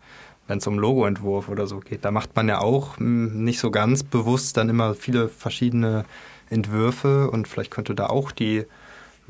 [0.47, 3.71] wenn es um Logoentwurf oder so geht, da macht man ja auch hm, nicht so
[3.71, 6.05] ganz bewusst dann immer viele verschiedene
[6.49, 8.65] Entwürfe und vielleicht könnte da auch die,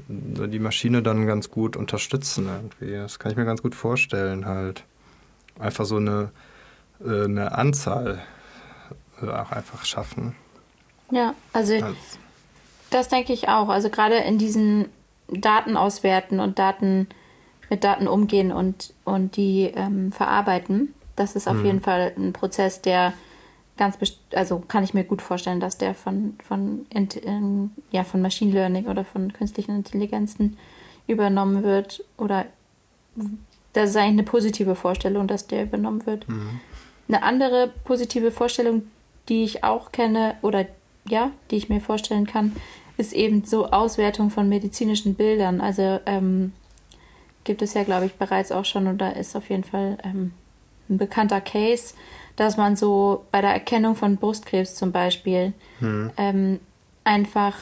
[0.07, 2.95] die Maschine dann ganz gut unterstützen irgendwie.
[2.95, 4.83] Das kann ich mir ganz gut vorstellen halt.
[5.59, 6.31] Einfach so eine,
[7.05, 8.23] äh, eine Anzahl
[9.21, 10.35] auch einfach schaffen.
[11.11, 12.19] Ja, also Als
[12.89, 13.69] das denke ich auch.
[13.69, 14.85] Also gerade in diesen
[15.27, 17.07] Daten auswerten und Daten
[17.69, 21.65] mit Daten umgehen und, und die ähm, verarbeiten, das ist auf mhm.
[21.65, 23.13] jeden Fall ein Prozess, der
[23.77, 23.97] ganz
[24.35, 28.85] also kann ich mir gut vorstellen, dass der von, von, in, ja, von Machine Learning
[28.85, 30.57] oder von künstlichen Intelligenzen
[31.07, 32.03] übernommen wird.
[32.17, 32.45] Oder
[33.73, 36.27] das ist eigentlich eine positive Vorstellung, dass der übernommen wird.
[36.29, 36.59] Mhm.
[37.07, 38.83] Eine andere positive Vorstellung,
[39.29, 40.65] die ich auch kenne oder
[41.07, 42.55] ja, die ich mir vorstellen kann,
[42.97, 45.61] ist eben so Auswertung von medizinischen Bildern.
[45.61, 46.53] Also ähm,
[47.43, 50.33] gibt es ja, glaube ich, bereits auch schon oder ist auf jeden Fall ähm,
[50.89, 51.93] ein bekannter Case,
[52.35, 56.11] dass man so bei der Erkennung von Brustkrebs zum Beispiel hm.
[56.17, 56.59] ähm,
[57.03, 57.55] einfach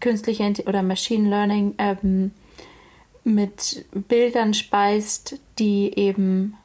[0.00, 2.32] künstliche oder Machine Learning ähm,
[3.22, 6.56] mit Bildern speist, die eben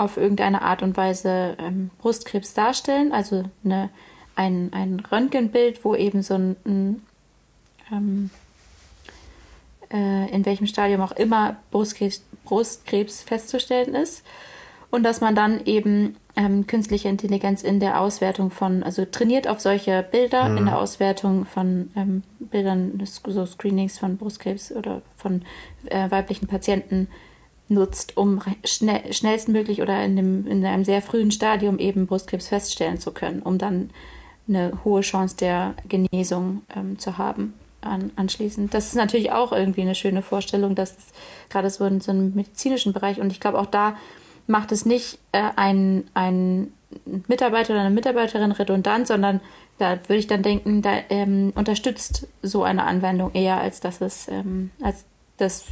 [0.00, 3.12] auf irgendeine Art und Weise ähm, Brustkrebs darstellen.
[3.12, 3.90] Also eine,
[4.34, 7.02] ein, ein Röntgenbild, wo eben so ein, ein
[7.92, 8.30] ähm,
[9.92, 14.24] äh, in welchem Stadium auch immer Brustkrebs, Brustkrebs festzustellen ist.
[14.90, 19.60] Und dass man dann eben ähm, künstliche Intelligenz in der Auswertung von, also trainiert auf
[19.60, 20.56] solche Bilder, mhm.
[20.56, 25.42] in der Auswertung von ähm, Bildern, so Screenings von Brustkrebs oder von
[25.86, 27.08] äh, weiblichen Patienten
[27.70, 32.98] nutzt, um schnell, schnellstmöglich oder in, dem, in einem sehr frühen Stadium eben Brustkrebs feststellen
[32.98, 33.90] zu können, um dann
[34.48, 38.74] eine hohe Chance der Genesung ähm, zu haben an, anschließend.
[38.74, 41.04] Das ist natürlich auch irgendwie eine schöne Vorstellung, dass es
[41.48, 43.96] gerade so in so einem medizinischen Bereich und ich glaube auch da
[44.46, 46.72] macht es nicht äh, ein, ein
[47.28, 49.40] Mitarbeiter oder eine Mitarbeiterin redundant, sondern
[49.78, 54.28] da würde ich dann denken, da ähm, unterstützt so eine Anwendung eher, als dass es,
[54.28, 55.04] ähm, als
[55.36, 55.66] dass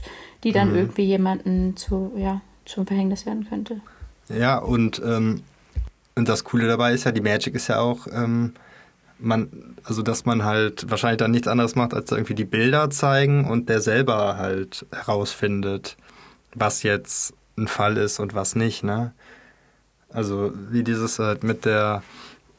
[0.44, 0.76] die dann mhm.
[0.76, 3.80] irgendwie jemanden zu, ja, zum Verhängnis werden könnte.
[4.28, 5.42] Ja, und, ähm,
[6.14, 8.52] und das Coole dabei ist ja, die Magic ist ja auch, ähm,
[9.18, 13.46] man, also dass man halt wahrscheinlich dann nichts anderes macht, als irgendwie die Bilder zeigen
[13.46, 15.96] und der selber halt herausfindet,
[16.54, 19.12] was jetzt ein Fall ist und was nicht, ne?
[20.10, 22.02] Also wie dieses halt mit der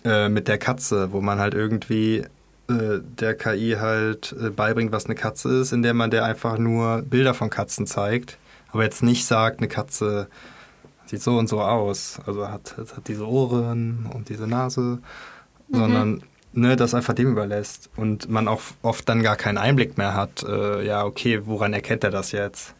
[0.04, 2.26] äh, mit der Katze, wo man halt irgendwie
[2.70, 7.02] äh, der KI halt äh, beibringt, was eine Katze ist, indem man der einfach nur
[7.02, 8.38] Bilder von Katzen zeigt,
[8.72, 10.28] aber jetzt nicht sagt, eine Katze
[11.06, 15.00] sieht so und so aus, also hat, hat diese Ohren und diese Nase,
[15.70, 15.76] mhm.
[15.76, 20.14] sondern ne, das einfach dem überlässt und man auch oft dann gar keinen Einblick mehr
[20.14, 22.76] hat, äh, ja, okay, woran erkennt er das jetzt?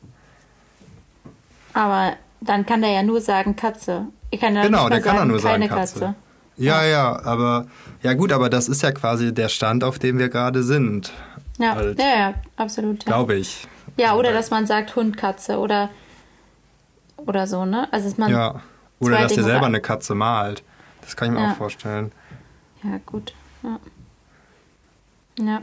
[1.74, 4.08] Aber dann kann der ja nur sagen Katze.
[4.32, 6.00] Ich kann ja genau, der kann sagen, nur sagen Katze.
[6.00, 6.16] Katze.
[6.60, 7.68] Ja, ja, aber
[8.04, 11.12] ja gut, aber das ist ja quasi der Stand, auf dem wir gerade sind.
[11.58, 13.04] Ja, halt, ja, ja, absolut.
[13.06, 13.08] Ja.
[13.08, 13.68] Glaube ich.
[13.98, 15.90] Ja, oder dass man sagt Hund, Katze oder
[17.18, 17.88] oder so, ne?
[17.92, 18.62] Also dass man ja.
[19.00, 20.64] Oder dass ihr selber eine Katze malt.
[21.02, 21.52] Das kann ich mir ja.
[21.52, 22.12] auch vorstellen.
[22.84, 23.34] Ja, gut.
[23.64, 23.80] Ja.
[25.40, 25.62] Ja.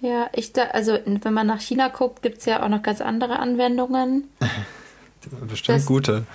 [0.00, 3.00] Ja, ich da, also wenn man nach China guckt, gibt es ja auch noch ganz
[3.00, 4.28] andere Anwendungen.
[5.48, 6.26] Bestimmt das, gute.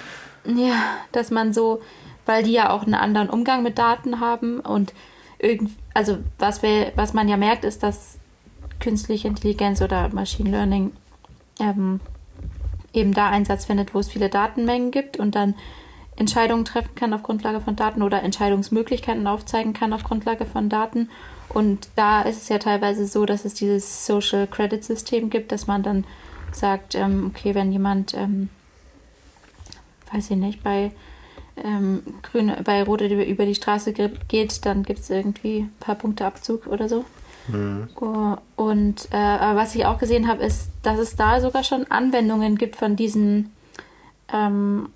[0.45, 1.82] Ja, dass man so,
[2.25, 4.93] weil die ja auch einen anderen Umgang mit Daten haben und
[5.39, 8.17] irgend, also was wir, was man ja merkt, ist, dass
[8.80, 10.91] künstliche Intelligenz oder Machine Learning
[11.60, 11.99] ähm,
[12.93, 15.56] eben da Einsatz findet, wo es viele Datenmengen gibt und dann
[16.17, 21.10] Entscheidungen treffen kann auf Grundlage von Daten oder Entscheidungsmöglichkeiten aufzeigen kann auf Grundlage von Daten.
[21.49, 25.67] Und da ist es ja teilweise so, dass es dieses Social Credit System gibt, dass
[25.67, 26.06] man dann
[26.51, 28.49] sagt, ähm, okay, wenn jemand, ähm,
[30.12, 30.91] weiß ich nicht, bei
[31.63, 36.26] ähm, grün, bei Rot über die Straße geht, dann gibt es irgendwie ein paar Punkte
[36.26, 37.06] Abzug oder so.
[37.47, 37.89] Mhm.
[38.56, 42.76] Und äh, was ich auch gesehen habe, ist, dass es da sogar schon Anwendungen gibt
[42.76, 43.52] von diesen
[44.32, 44.89] ähm,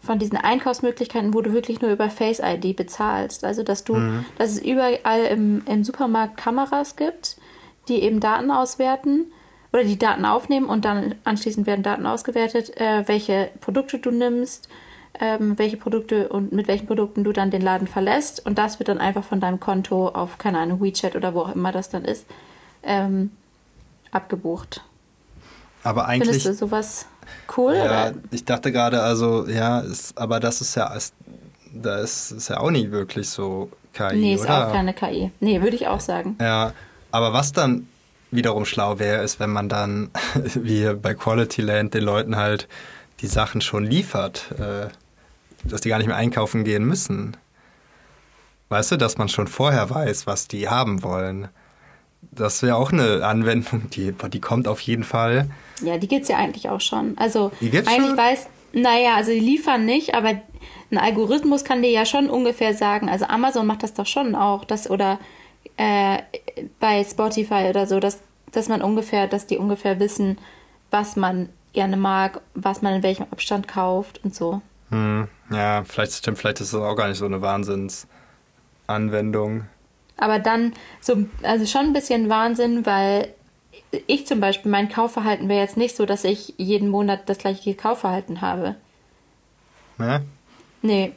[0.00, 3.44] von diesen Einkaufsmöglichkeiten, wo du wirklich nur über Face ID bezahlst.
[3.44, 4.24] Also dass du, mhm.
[4.38, 7.36] dass es überall im, im Supermarkt Kameras gibt,
[7.88, 9.26] die eben Daten auswerten
[9.74, 14.68] oder die Daten aufnehmen und dann anschließend werden Daten ausgewertet, äh, welche Produkte du nimmst,
[15.20, 18.88] ähm, welche Produkte und mit welchen Produkten du dann den Laden verlässt und das wird
[18.88, 22.04] dann einfach von deinem Konto auf, keine Ahnung, WeChat oder wo auch immer das dann
[22.04, 22.24] ist,
[22.84, 23.32] ähm,
[24.12, 24.84] abgebucht.
[25.82, 26.28] Aber eigentlich.
[26.28, 27.06] Findest du sowas
[27.56, 27.74] cool?
[27.74, 28.14] Ja, oder?
[28.30, 31.14] ich dachte gerade, also, ja, ist, aber das ist ja, ist,
[31.72, 34.16] da ist, ist ja auch nie wirklich so KI.
[34.16, 34.68] Nee, ist oder?
[34.68, 35.32] auch keine KI.
[35.40, 36.36] Nee, würde ich auch sagen.
[36.40, 36.72] Ja,
[37.10, 37.88] aber was dann
[38.34, 40.10] wiederum schlau wäre, ist, wenn man dann,
[40.54, 42.68] wie bei Quality Land, den Leuten halt
[43.20, 44.88] die Sachen schon liefert, äh,
[45.64, 47.36] dass die gar nicht mehr einkaufen gehen müssen.
[48.68, 51.48] Weißt du, dass man schon vorher weiß, was die haben wollen.
[52.22, 55.48] Das wäre auch eine Anwendung, die, die kommt auf jeden Fall.
[55.82, 57.16] Ja, die gibt es ja eigentlich auch schon.
[57.16, 58.16] Also die gibt's eigentlich schon?
[58.16, 60.40] weiß, naja, also die liefern nicht, aber
[60.90, 64.64] ein Algorithmus kann dir ja schon ungefähr sagen, also Amazon macht das doch schon auch,
[64.64, 65.18] das oder
[65.76, 66.18] äh,
[66.80, 68.20] bei Spotify oder so, dass,
[68.52, 70.38] dass man ungefähr, dass die ungefähr wissen,
[70.90, 74.60] was man gerne mag, was man in welchem Abstand kauft und so.
[74.90, 79.64] Hm, ja, vielleicht stimmt, vielleicht ist das auch gar nicht so eine Wahnsinnsanwendung.
[80.16, 83.34] Aber dann so, also schon ein bisschen Wahnsinn, weil
[84.06, 87.74] ich zum Beispiel, mein Kaufverhalten wäre jetzt nicht so, dass ich jeden Monat das gleiche
[87.74, 88.76] Kaufverhalten habe.
[89.98, 90.20] Ja?
[90.82, 91.12] Nee.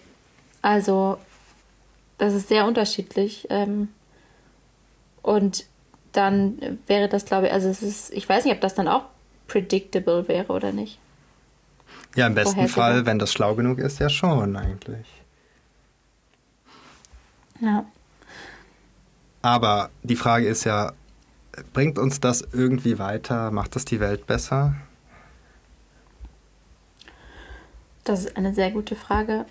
[0.62, 1.17] Also,
[2.17, 3.48] das ist sehr unterschiedlich.
[3.50, 3.89] Ähm,
[5.28, 5.66] und
[6.13, 9.04] dann wäre das, glaube ich, also es ist, ich weiß nicht, ob das dann auch
[9.50, 11.00] predictable wäre oder nicht.
[12.16, 15.06] Ja, im besten Fall, wenn das schlau genug ist, ja schon eigentlich.
[17.60, 17.86] Ja.
[19.42, 20.94] Aber die Frage ist ja,
[21.74, 23.52] bringt uns das irgendwie weiter?
[23.52, 24.76] Macht das die Welt besser?
[28.06, 29.46] Das ist eine sehr gute Frage.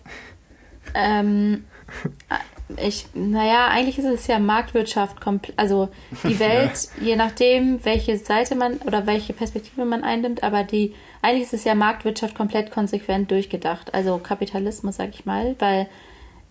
[0.95, 1.67] ähm,
[2.77, 5.17] ich, naja, eigentlich ist es ja Marktwirtschaft,
[5.57, 5.89] also
[6.25, 11.45] die Welt, je nachdem, welche Seite man oder welche Perspektive man einnimmt, aber die, eigentlich
[11.45, 15.87] ist es ja Marktwirtschaft komplett konsequent durchgedacht, also Kapitalismus, sag ich mal, weil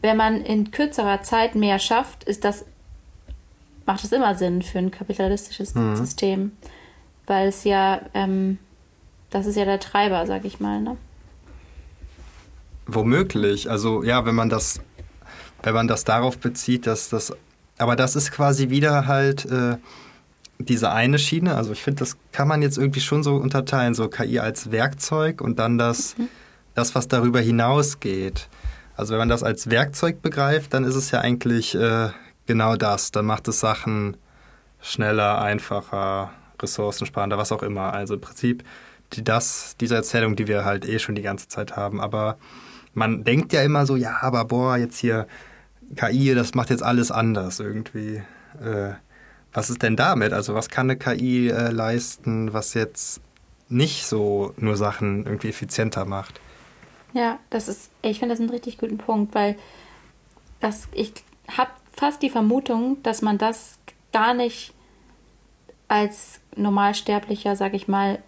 [0.01, 2.63] wenn man in kürzerer Zeit mehr schafft, ist das,
[3.85, 5.97] macht es immer Sinn für ein kapitalistisches mhm.
[5.97, 6.51] System,
[7.27, 8.57] weil es ja, ähm,
[9.31, 10.95] das ist ja der Treiber, sag ich mal, ne?
[12.87, 14.79] Womöglich, also ja, wenn man das
[15.65, 17.33] wenn man das darauf bezieht, dass das,
[17.77, 19.77] aber das ist quasi wieder halt äh,
[20.59, 21.55] diese eine Schiene.
[21.55, 25.41] Also ich finde, das kann man jetzt irgendwie schon so unterteilen, so KI als Werkzeug
[25.41, 26.29] und dann das, mhm.
[26.75, 28.47] das was darüber hinausgeht.
[28.95, 32.09] Also wenn man das als Werkzeug begreift, dann ist es ja eigentlich äh,
[32.45, 33.11] genau das.
[33.11, 34.15] Dann macht es Sachen
[34.81, 37.93] schneller, einfacher, ressourcensparender, was auch immer.
[37.93, 38.63] Also im Prinzip
[39.13, 41.99] die, das, diese Erzählung, die wir halt eh schon die ganze Zeit haben.
[41.99, 42.37] Aber
[42.93, 45.27] man denkt ja immer so, ja, aber boah, jetzt hier
[45.95, 48.21] KI, das macht jetzt alles anders irgendwie.
[48.61, 48.93] Äh,
[49.53, 50.33] was ist denn damit?
[50.33, 53.21] Also was kann eine KI äh, leisten, was jetzt
[53.69, 56.39] nicht so nur Sachen irgendwie effizienter macht?
[57.13, 59.55] Ja, das ist, ich finde das einen richtig guten Punkt, weil
[60.59, 61.13] das, ich
[61.49, 63.77] habe fast die Vermutung, dass man das
[64.11, 64.73] gar nicht
[65.87, 68.19] als Normalsterblicher, sag ich mal,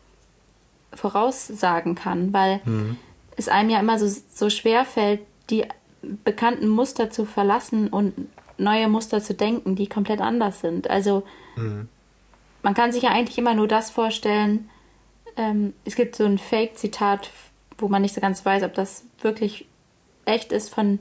[0.93, 2.97] voraussagen kann, weil mhm.
[3.35, 5.65] es einem ja immer so, so schwer fällt, die
[6.01, 8.13] bekannten Muster zu verlassen und
[8.57, 10.89] neue Muster zu denken, die komplett anders sind.
[10.89, 11.23] Also
[11.55, 11.88] mhm.
[12.63, 14.69] man kann sich ja eigentlich immer nur das vorstellen.
[15.36, 17.29] Ähm, es gibt so ein Fake-Zitat,
[17.77, 19.67] wo man nicht so ganz weiß, ob das wirklich
[20.25, 20.99] echt ist von,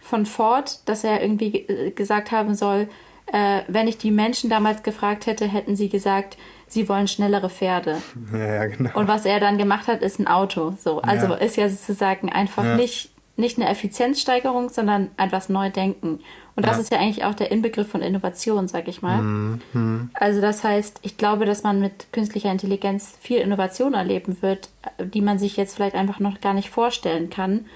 [0.00, 2.88] von Ford, dass er irgendwie gesagt haben soll,
[3.32, 7.98] äh, wenn ich die Menschen damals gefragt hätte, hätten sie gesagt, sie wollen schnellere Pferde.
[8.32, 8.98] Ja, genau.
[8.98, 10.76] Und was er dann gemacht hat, ist ein Auto.
[10.78, 11.34] So, also ja.
[11.34, 12.76] ist ja sozusagen einfach ja.
[12.76, 16.20] nicht nicht eine Effizienzsteigerung, sondern etwas neu denken.
[16.56, 16.82] Und das ja.
[16.82, 19.22] ist ja eigentlich auch der Inbegriff von Innovation, sag ich mal.
[19.22, 20.10] Mhm.
[20.14, 25.20] Also das heißt, ich glaube, dass man mit künstlicher Intelligenz viel Innovation erleben wird, die
[25.20, 27.66] man sich jetzt vielleicht einfach noch gar nicht vorstellen kann.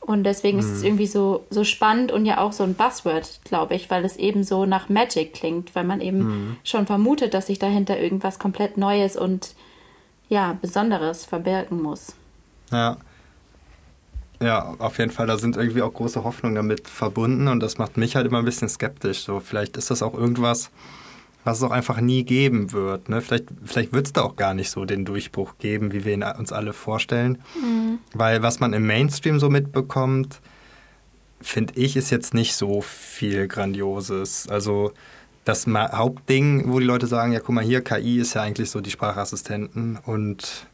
[0.00, 0.64] Und deswegen mhm.
[0.64, 0.86] ist es mhm.
[0.86, 4.42] irgendwie so, so spannend und ja auch so ein Buzzword, glaube ich, weil es eben
[4.42, 6.56] so nach Magic klingt, weil man eben mhm.
[6.64, 9.54] schon vermutet, dass sich dahinter irgendwas komplett Neues und
[10.30, 12.14] ja, Besonderes verbergen muss.
[12.72, 12.96] Ja,
[14.42, 15.26] ja, auf jeden Fall.
[15.26, 18.44] Da sind irgendwie auch große Hoffnungen damit verbunden und das macht mich halt immer ein
[18.44, 19.20] bisschen skeptisch.
[19.20, 20.70] So, vielleicht ist das auch irgendwas,
[21.44, 23.08] was es auch einfach nie geben wird.
[23.08, 23.20] Ne?
[23.20, 26.22] Vielleicht, vielleicht wird es da auch gar nicht so den Durchbruch geben, wie wir ihn
[26.22, 27.38] uns alle vorstellen.
[27.54, 27.98] Mhm.
[28.14, 30.40] Weil was man im Mainstream so mitbekommt,
[31.42, 34.48] finde ich, ist jetzt nicht so viel Grandioses.
[34.48, 34.92] Also
[35.44, 38.80] das Hauptding, wo die Leute sagen, ja, guck mal hier, KI ist ja eigentlich so
[38.80, 40.66] die Sprachassistenten und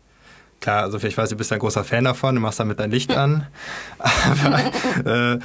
[0.66, 3.16] Klar, also ich weiß, du bist ein großer Fan davon, du machst damit dein Licht
[3.16, 3.46] an.
[4.00, 4.58] Aber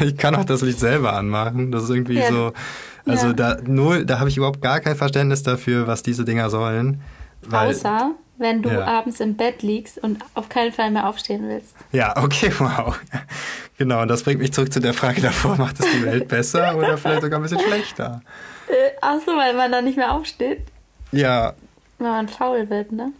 [0.00, 1.70] äh, ich kann auch das Licht selber anmachen.
[1.70, 2.28] Das ist irgendwie ja.
[2.32, 2.52] so.
[3.06, 3.32] Also ja.
[3.32, 7.00] da null, da habe ich überhaupt gar kein Verständnis dafür, was diese Dinger sollen.
[7.42, 8.84] Weil, Außer wenn du ja.
[8.86, 11.76] abends im Bett liegst und auf keinen Fall mehr aufstehen willst.
[11.92, 12.98] Ja, okay, wow.
[13.78, 16.76] Genau, und das bringt mich zurück zu der Frage davor, macht es die Welt besser
[16.76, 18.20] oder vielleicht sogar ein bisschen schlechter?
[18.66, 20.62] Äh, ach so, weil man dann nicht mehr aufsteht?
[21.12, 21.52] Ja.
[21.98, 23.12] Wenn man faul wird, ne?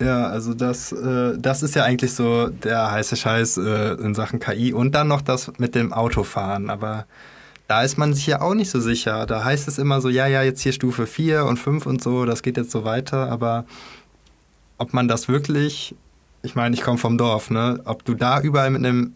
[0.00, 4.40] Ja, also das, äh, das ist ja eigentlich so der heiße Scheiß äh, in Sachen
[4.40, 6.68] KI und dann noch das mit dem Autofahren.
[6.68, 7.06] Aber
[7.68, 9.24] da ist man sich ja auch nicht so sicher.
[9.26, 12.24] Da heißt es immer so, ja, ja, jetzt hier Stufe 4 und 5 und so,
[12.24, 13.30] das geht jetzt so weiter.
[13.30, 13.66] Aber
[14.78, 15.94] ob man das wirklich,
[16.42, 17.80] ich meine, ich komme vom Dorf, ne?
[17.84, 19.14] Ob du da überall mit einem,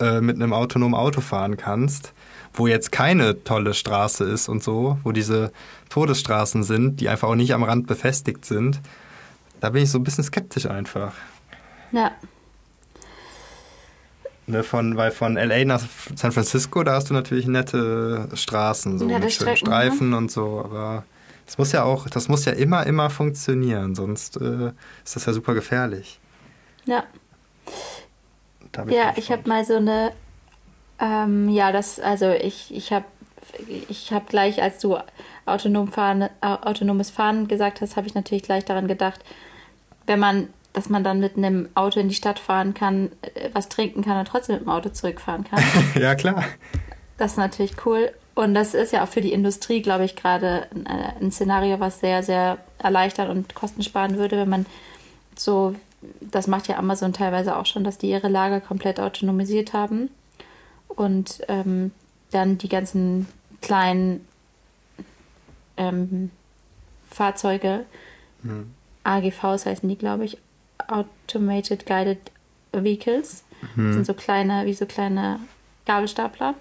[0.00, 2.12] äh, mit einem autonomen Auto fahren kannst,
[2.52, 5.52] wo jetzt keine tolle Straße ist und so, wo diese
[5.88, 8.80] Todesstraßen sind, die einfach auch nicht am Rand befestigt sind
[9.60, 11.12] da bin ich so ein bisschen skeptisch einfach.
[11.92, 12.12] Ja.
[14.48, 15.82] Ne, von, weil von LA nach
[16.14, 19.56] San Francisco, da hast du natürlich nette Straßen, so nette mit schönen ne?
[19.56, 20.16] Streifen ne?
[20.18, 21.04] und so, aber
[21.46, 24.72] das muss ja auch, das muss ja immer, immer funktionieren, sonst äh,
[25.04, 26.20] ist das ja super gefährlich.
[26.84, 27.04] Ja.
[28.88, 30.12] Ja, ich habe mal so eine,
[31.00, 33.06] ähm, ja, das, also ich, ich habe
[33.88, 34.98] ich habe gleich, als du
[35.44, 39.20] autonom fahren, autonomes Fahren gesagt hast, habe ich natürlich gleich daran gedacht,
[40.06, 43.68] wenn man, dass man dann mit einem Auto in die Stadt fahren kann, äh, was
[43.68, 45.62] trinken kann und trotzdem mit dem Auto zurückfahren kann.
[46.00, 46.44] ja, klar.
[47.18, 48.12] Das ist natürlich cool.
[48.34, 52.00] Und das ist ja auch für die Industrie, glaube ich, gerade ein, ein Szenario, was
[52.00, 54.66] sehr, sehr erleichtern und Kosten sparen würde, wenn man
[55.34, 55.74] so,
[56.20, 60.10] das macht ja Amazon teilweise auch schon, dass die ihre Lager komplett autonomisiert haben
[60.88, 61.92] und ähm,
[62.30, 63.26] dann die ganzen
[63.60, 64.26] kleinen
[65.76, 66.30] ähm,
[67.10, 67.84] Fahrzeuge,
[68.42, 68.72] hm.
[69.04, 70.38] AGVs heißen die, glaube ich,
[70.88, 72.18] Automated Guided
[72.72, 73.94] Vehicles, hm.
[73.94, 75.40] sind so kleine, wie so kleine
[75.86, 76.54] Gabelstapler,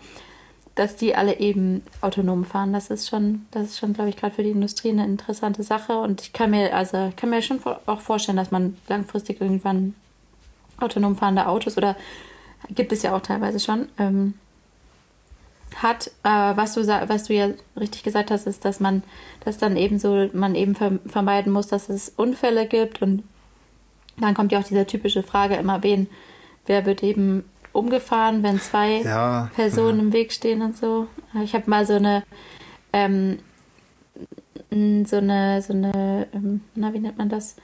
[0.76, 2.74] dass die alle eben autonom fahren.
[2.74, 5.98] Das ist schon, das ist schon, glaube ich, gerade für die Industrie eine interessante Sache.
[5.98, 9.96] Und ich kann mir, also kann mir schon auch vorstellen, dass man langfristig irgendwann
[10.78, 11.96] autonom fahrende Autos oder
[12.70, 14.34] gibt es ja auch teilweise schon, ähm,
[15.76, 16.08] hat.
[16.24, 17.50] Äh, was, du, was du ja
[17.80, 19.04] richtig gesagt hast, ist, dass man
[19.44, 23.02] das dann eben so, man eben vermeiden muss, dass es Unfälle gibt.
[23.02, 23.24] Und
[24.18, 26.08] dann kommt ja auch diese typische Frage immer, wen,
[26.66, 30.04] wer wird eben umgefahren, wenn zwei ja, Personen ja.
[30.06, 31.08] im Weg stehen und so.
[31.44, 32.24] Ich habe mal so eine,
[32.94, 33.40] ähm,
[34.72, 37.58] so eine, so eine, ähm, na, wie nennt man das?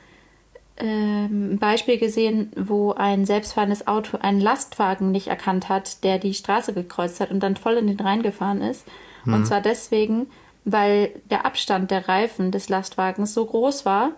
[0.82, 6.34] Ähm, ein Beispiel gesehen, wo ein selbstfahrendes Auto einen Lastwagen nicht erkannt hat, der die
[6.34, 8.88] Straße gekreuzt hat und dann voll in den reingefahren ist.
[9.26, 9.34] Mhm.
[9.36, 10.28] Und zwar deswegen,
[10.66, 14.12] weil der Abstand der Reifen des Lastwagens so groß war,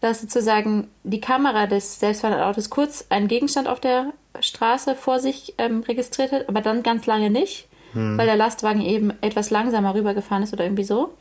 [0.00, 5.54] dass sozusagen die Kamera des selbstfahrenden Autos kurz einen Gegenstand auf der Straße vor sich
[5.58, 8.16] ähm, registriert hat, aber dann ganz lange nicht, mhm.
[8.16, 11.14] weil der Lastwagen eben etwas langsamer rübergefahren ist oder irgendwie so.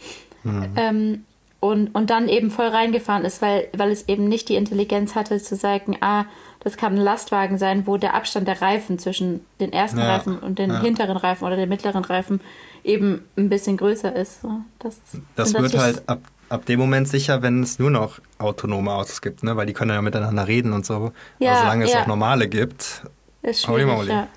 [0.43, 0.73] Mhm.
[0.75, 1.25] Ähm,
[1.59, 5.39] und, und dann eben voll reingefahren ist, weil, weil es eben nicht die Intelligenz hatte
[5.39, 6.25] zu sagen, ah,
[6.61, 10.39] das kann ein Lastwagen sein, wo der Abstand der Reifen zwischen den ersten ja, Reifen
[10.39, 10.81] und den ja.
[10.81, 12.41] hinteren Reifen oder den mittleren Reifen
[12.83, 14.41] eben ein bisschen größer ist.
[14.79, 14.99] Das,
[15.35, 16.19] das wird halt ab,
[16.49, 19.55] ab dem Moment sicher, wenn es nur noch autonome Autos gibt, ne?
[19.55, 21.11] weil die können ja miteinander reden und so.
[21.39, 23.03] Ja, Aber solange es auch normale gibt,
[23.41, 24.27] ist schwierig, ja.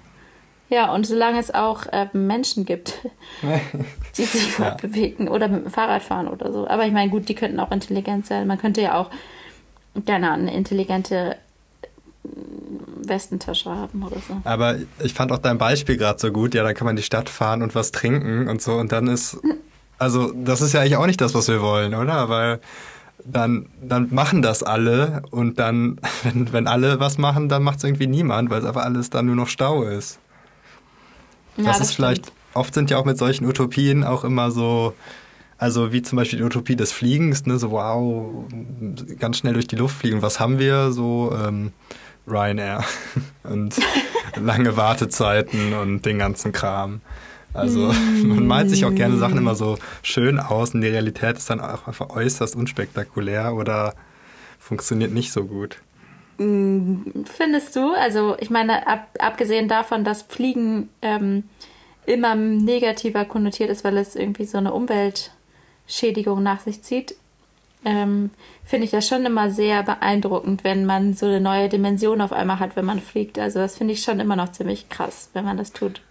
[0.73, 2.95] Ja, und solange es auch äh, Menschen gibt,
[4.17, 5.33] die sich fortbewegen ja.
[5.33, 6.67] oder mit dem Fahrrad fahren oder so.
[6.67, 8.47] Aber ich meine, gut, die könnten auch intelligent sein.
[8.47, 9.11] Man könnte ja auch,
[10.07, 11.37] gerne eine intelligente
[12.25, 14.39] mm, Westentasche haben oder so.
[14.45, 16.55] Aber ich fand auch dein Beispiel gerade so gut.
[16.55, 18.77] Ja, da kann man in die Stadt fahren und was trinken und so.
[18.77, 19.37] Und dann ist,
[19.99, 22.31] also das ist ja eigentlich auch nicht das, was wir wollen, oder?
[22.31, 22.61] Weil
[23.27, 27.85] dann, dann machen das alle und dann, wenn, wenn alle was machen, dann macht es
[27.85, 30.19] irgendwie niemand, weil es einfach alles dann nur noch Stau ist.
[31.57, 34.95] Ja, das, das ist vielleicht, oft sind ja auch mit solchen Utopien auch immer so,
[35.59, 38.45] also wie zum Beispiel die Utopie des Fliegens, ne, so wow,
[39.19, 40.23] ganz schnell durch die Luft fliegen.
[40.23, 40.93] Was haben wir?
[40.93, 41.73] So ähm,
[42.27, 42.85] Ryanair
[43.45, 43.77] und
[44.41, 47.01] lange Wartezeiten und den ganzen Kram.
[47.55, 47.93] Also
[48.25, 51.61] man malt sich auch gerne Sachen immer so schön aus und die Realität ist dann
[51.61, 53.95] auch einfach äußerst unspektakulär oder
[54.59, 55.79] funktioniert nicht so gut.
[56.43, 57.93] Mm, findest du?
[57.95, 61.45] Also ich meine, ab, abgesehen davon, dass Fliegen ähm,
[62.07, 67.15] immer negativer konnotiert ist, weil es irgendwie so eine Umweltschädigung nach sich zieht,
[67.85, 68.31] ähm,
[68.65, 72.59] finde ich das schon immer sehr beeindruckend, wenn man so eine neue Dimension auf einmal
[72.59, 73.39] hat, wenn man fliegt.
[73.39, 76.03] Also das finde ich schon immer noch ziemlich krass, wenn man das tut.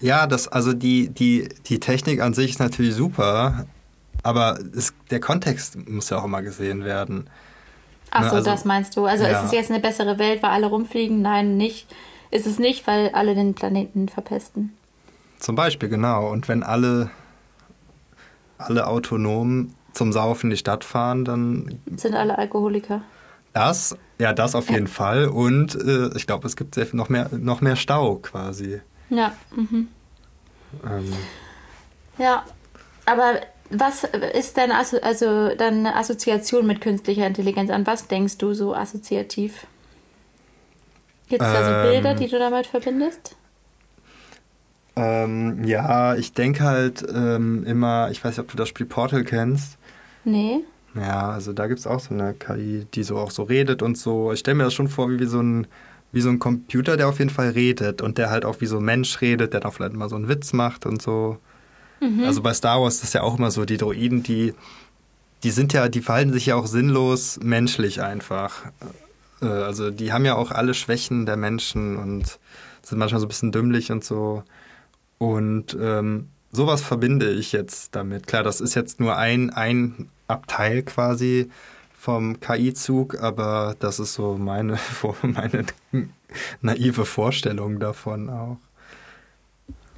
[0.00, 3.66] Ja, das, also die, die, die Technik an sich ist natürlich super,
[4.22, 7.28] aber es, der Kontext muss ja auch immer gesehen werden.
[8.10, 9.06] Ach ne, so, also, das meinst du.
[9.06, 9.38] Also ja.
[9.38, 11.22] ist es jetzt eine bessere Welt, weil alle rumfliegen?
[11.22, 11.86] Nein, nicht.
[12.30, 14.76] Ist es nicht, weil alle den Planeten verpesten.
[15.38, 16.30] Zum Beispiel, genau.
[16.30, 17.10] Und wenn alle,
[18.58, 21.80] alle autonom zum Saufen in die Stadt fahren, dann...
[21.96, 23.02] Sind alle Alkoholiker.
[23.52, 25.26] Das, ja, das auf jeden Fall.
[25.26, 28.80] Und äh, ich glaube, es gibt sehr viel, noch, mehr, noch mehr Stau quasi.
[29.08, 29.32] Ja.
[29.54, 29.88] Mhm.
[30.84, 31.12] Ähm.
[32.18, 32.44] Ja,
[33.06, 37.70] aber was ist deine, Asso also deine Assoziation mit künstlicher Intelligenz?
[37.70, 39.66] An was denkst du so assoziativ?
[41.28, 43.36] Gibt es da so ähm, Bilder, die du damit verbindest?
[44.96, 49.24] Ähm, ja, ich denke halt ähm, immer, ich weiß nicht, ob du das Spiel Portal
[49.24, 49.78] kennst.
[50.24, 50.64] Nee.
[50.94, 53.96] Ja, also da gibt es auch so eine KI, die so auch so redet und
[53.96, 54.32] so.
[54.32, 55.66] Ich stelle mir das schon vor, wie so ein
[56.12, 58.78] wie so ein Computer, der auf jeden Fall redet und der halt auch wie so
[58.78, 61.38] ein Mensch redet, der dann vielleicht mal so einen Witz macht und so.
[62.00, 62.24] Mhm.
[62.24, 64.54] Also bei Star Wars ist das ja auch immer so, die Droiden, die,
[65.42, 68.66] die sind ja, die verhalten sich ja auch sinnlos menschlich einfach.
[69.42, 72.38] Äh, also die haben ja auch alle Schwächen der Menschen und
[72.82, 74.42] sind manchmal so ein bisschen dümmlich und so.
[75.18, 78.26] Und ähm, sowas verbinde ich jetzt damit.
[78.26, 81.50] Klar, das ist jetzt nur ein, ein Abteil quasi
[81.94, 84.78] vom KI-Zug, aber das ist so meine,
[85.22, 85.66] meine
[86.62, 88.58] naive Vorstellung davon auch.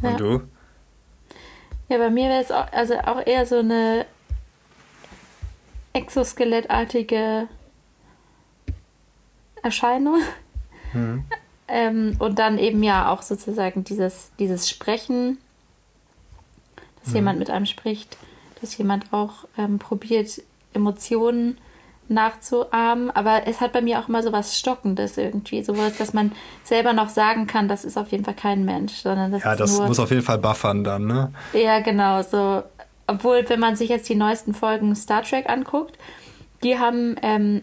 [0.00, 0.16] Und ja.
[0.16, 0.42] du?
[1.89, 4.07] Ja, bei mir wäre es auch, also auch eher so eine
[5.93, 7.49] exoskelettartige
[9.62, 10.20] Erscheinung.
[10.93, 11.24] Mhm.
[11.68, 15.39] Ähm, und dann eben ja auch sozusagen dieses, dieses Sprechen
[17.03, 17.16] dass mhm.
[17.16, 18.16] jemand mit einem spricht,
[18.61, 21.59] dass jemand auch ähm, probiert, Emotionen
[22.09, 23.11] nachzuahmen.
[23.11, 25.62] Aber es hat bei mir auch immer so was Stockendes irgendwie.
[25.62, 26.32] Sowas, dass man
[26.64, 29.78] selber noch sagen kann, das ist auf jeden Fall kein Mensch, sondern das Ja, das
[29.78, 31.32] nur, muss auf jeden Fall buffern dann, ne?
[31.53, 32.22] Ja, genau.
[32.22, 32.62] So,
[33.07, 35.98] obwohl, wenn man sich jetzt die neuesten Folgen Star Trek anguckt,
[36.62, 37.62] die haben ähm,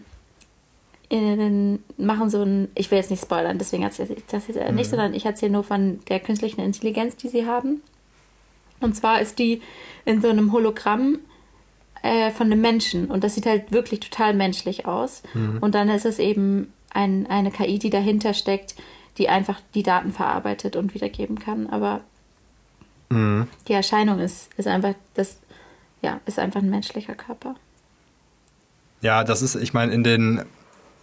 [1.08, 4.72] in, machen so ein, ich will jetzt nicht spoilern, deswegen erzähle ich das jetzt nicht,
[4.72, 4.84] mhm.
[4.84, 7.82] sondern ich erzähle nur von der künstlichen Intelligenz, die sie haben.
[8.80, 9.60] Und zwar ist die
[10.04, 11.18] in so einem Hologramm
[12.02, 15.22] äh, von einem Menschen und das sieht halt wirklich total menschlich aus.
[15.34, 15.58] Mhm.
[15.60, 18.74] Und dann ist es eben ein, eine KI, die dahinter steckt,
[19.18, 21.68] die einfach die Daten verarbeitet und wiedergeben kann.
[21.68, 22.00] Aber
[23.10, 23.46] mhm.
[23.68, 25.38] die Erscheinung ist, ist einfach das,
[26.02, 27.54] ja, ist einfach ein menschlicher Körper.
[29.02, 30.42] Ja, das ist, ich meine, in den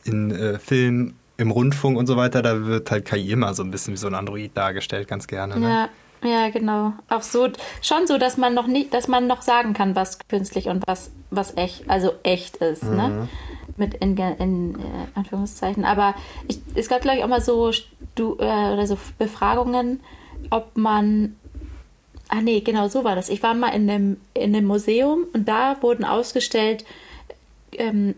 [0.04, 3.70] in äh, Filmen, im Rundfunk und so weiter, da wird halt KI immer so ein
[3.70, 5.60] bisschen wie so ein Android dargestellt, ganz gerne.
[5.60, 5.70] Ne?
[5.70, 5.90] Ja.
[6.24, 6.94] Ja, genau.
[7.10, 7.50] Auch so,
[7.82, 11.12] schon so, dass man noch nicht, dass man noch sagen kann, was künstlich und was,
[11.30, 12.90] was echt, also echt ist, ne?
[12.90, 12.96] mhm.
[12.98, 13.30] ne?
[13.78, 14.80] Mit in, in äh,
[15.14, 15.86] Anführungszeichen.
[15.86, 16.16] Aber
[16.48, 17.72] ich, es gab, glaube ich, auch mal so,
[18.16, 20.00] du, äh, oder so Befragungen,
[20.50, 21.36] ob man.
[22.30, 23.30] Ah nee, genau so war das.
[23.30, 26.84] Ich war mal in einem, in einem Museum und da wurden ausgestellt
[27.74, 28.16] ähm,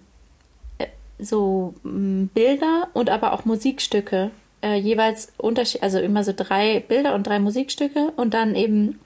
[0.80, 0.88] äh,
[1.20, 4.32] so Bilder und aber auch Musikstücke
[4.62, 9.00] äh, jeweils Unterschied, also immer so drei Bilder und drei Musikstücke und dann eben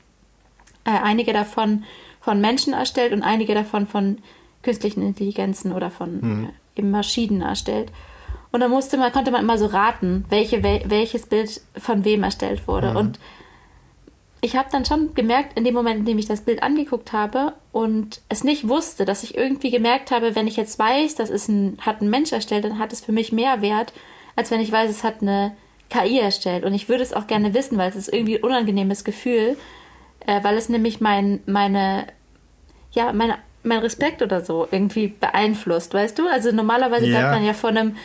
[0.85, 1.83] äh, einige davon
[2.19, 4.17] von Menschen erstellt und einige davon von
[4.61, 6.45] künstlichen Intelligenzen oder von mhm.
[6.45, 7.91] äh, eben Maschinen erstellt.
[8.51, 12.23] Und dann musste man, konnte man immer so raten, welche, wel, welches Bild von wem
[12.23, 12.91] erstellt wurde.
[12.91, 12.97] Mhm.
[12.97, 13.19] Und
[14.41, 17.53] ich habe dann schon gemerkt, in dem Moment, in dem ich das Bild angeguckt habe
[17.71, 21.47] und es nicht wusste, dass ich irgendwie gemerkt habe, wenn ich jetzt weiß, das ist
[21.47, 23.93] ein, hat ein Mensch erstellt, dann hat es für mich mehr Wert,
[24.35, 25.55] als wenn ich weiß, es hat eine
[25.89, 26.63] KI erstellt.
[26.63, 29.57] Und ich würde es auch gerne wissen, weil es ist irgendwie ein unangenehmes Gefühl,
[30.25, 32.07] äh, weil es nämlich mein, meine,
[32.91, 36.27] ja, meine, mein Respekt oder so irgendwie beeinflusst, weißt du?
[36.27, 37.19] Also normalerweise ja.
[37.19, 37.95] bleibt man ja vor einem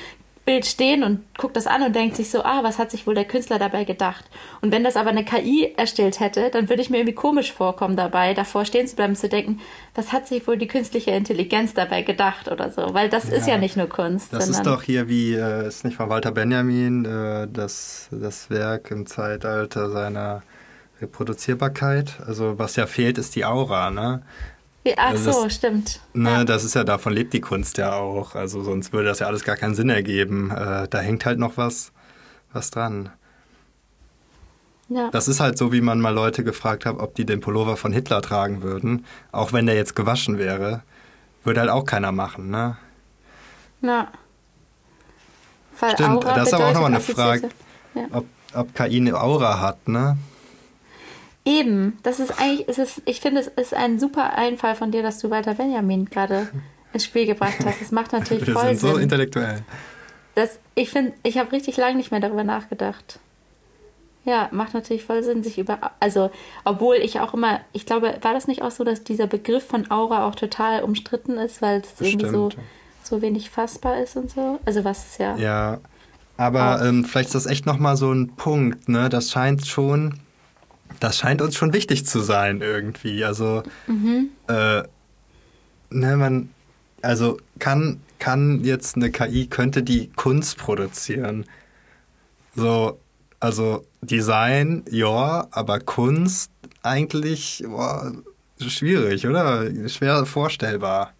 [0.48, 3.14] Bild stehen und guckt das an und denkt sich so, ah, was hat sich wohl
[3.14, 4.24] der Künstler dabei gedacht?
[4.62, 7.96] Und wenn das aber eine KI erstellt hätte, dann würde ich mir irgendwie komisch vorkommen
[7.96, 9.60] dabei, davor stehen zu bleiben, zu denken,
[9.94, 12.94] was hat sich wohl die künstliche Intelligenz dabei gedacht oder so?
[12.94, 14.32] Weil das ja, ist ja nicht nur Kunst.
[14.32, 18.90] Das ist doch hier wie, äh, ist nicht von Walter Benjamin, äh, das, das Werk
[18.90, 20.42] im Zeitalter seiner
[21.02, 22.20] Reproduzierbarkeit.
[22.26, 24.22] Also was ja fehlt, ist die Aura, ne?
[24.96, 26.00] Ach also so, das, stimmt.
[26.14, 26.44] Ne, ja.
[26.44, 28.34] Das ist ja, davon lebt die Kunst ja auch.
[28.34, 30.50] Also sonst würde das ja alles gar keinen Sinn ergeben.
[30.50, 31.92] Äh, da hängt halt noch was,
[32.52, 33.10] was dran.
[34.88, 35.10] Ja.
[35.10, 37.92] Das ist halt so, wie man mal Leute gefragt hat, ob die den Pullover von
[37.92, 39.04] Hitler tragen würden.
[39.32, 40.82] Auch wenn der jetzt gewaschen wäre.
[41.44, 42.76] Würde halt auch keiner machen, ne?
[43.80, 44.08] Ja.
[45.78, 47.48] Weil Stimmt, Aura das ist aber auch nochmal eine Frage,
[47.94, 48.02] ja.
[48.12, 50.18] ob, ob KI eine Aura hat, ne?
[51.48, 55.02] Eben, das ist eigentlich, es ist, ich finde, es ist ein super Einfall von dir,
[55.02, 56.48] dass du Walter Benjamin gerade
[56.92, 57.80] ins Spiel gebracht hast.
[57.80, 58.90] Das macht natürlich Wir voll sind Sinn.
[58.92, 59.62] so intellektuell.
[60.34, 63.18] Das, ich finde, ich habe richtig lange nicht mehr darüber nachgedacht.
[64.24, 66.30] Ja, macht natürlich voll Sinn, sich über, also,
[66.64, 69.90] obwohl ich auch immer, ich glaube, war das nicht auch so, dass dieser Begriff von
[69.90, 72.50] Aura auch total umstritten ist, weil es irgendwie so,
[73.02, 74.60] so wenig fassbar ist und so?
[74.66, 75.34] Also, was ist ja.
[75.36, 75.78] Ja,
[76.36, 79.08] aber ähm, vielleicht ist das echt nochmal so ein Punkt, ne?
[79.08, 80.20] Das scheint schon,
[81.00, 83.24] das scheint uns schon wichtig zu sein irgendwie.
[83.24, 84.30] Also, mhm.
[84.48, 84.82] äh,
[85.90, 86.50] ne, man,
[87.02, 91.44] also kann, kann jetzt eine KI, könnte die Kunst produzieren?
[92.54, 92.98] So,
[93.40, 96.50] also Design, ja, aber Kunst
[96.82, 98.12] eigentlich boah,
[98.58, 99.88] schwierig, oder?
[99.88, 101.12] Schwer vorstellbar.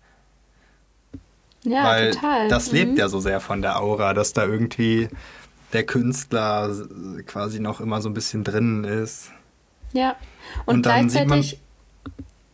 [1.65, 2.49] Ja, Weil total.
[2.49, 2.97] Das lebt mhm.
[2.99, 5.09] ja so sehr von der Aura, dass da irgendwie
[5.73, 6.75] der Künstler
[7.27, 9.31] quasi noch immer so ein bisschen drin ist.
[9.93, 10.17] Ja,
[10.67, 11.59] und, und gleichzeitig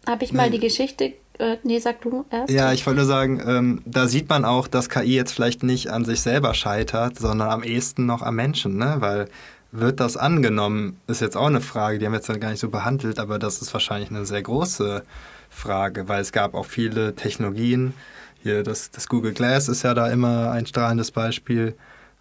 [0.06, 2.52] habe ich mal die Geschichte äh, nee, sag du erst.
[2.52, 5.90] Ja, ich wollte nur sagen, ähm, da sieht man auch, dass KI jetzt vielleicht nicht
[5.90, 8.96] an sich selber scheitert, sondern am ehesten noch am Menschen, ne?
[8.98, 9.28] Weil
[9.72, 12.70] wird das angenommen, ist jetzt auch eine Frage, die haben wir jetzt gar nicht so
[12.70, 15.02] behandelt, aber das ist wahrscheinlich eine sehr große
[15.50, 17.94] Frage, weil es gab auch viele Technologien.
[18.40, 21.74] Hier, das, das Google Glass ist ja da immer ein strahlendes Beispiel,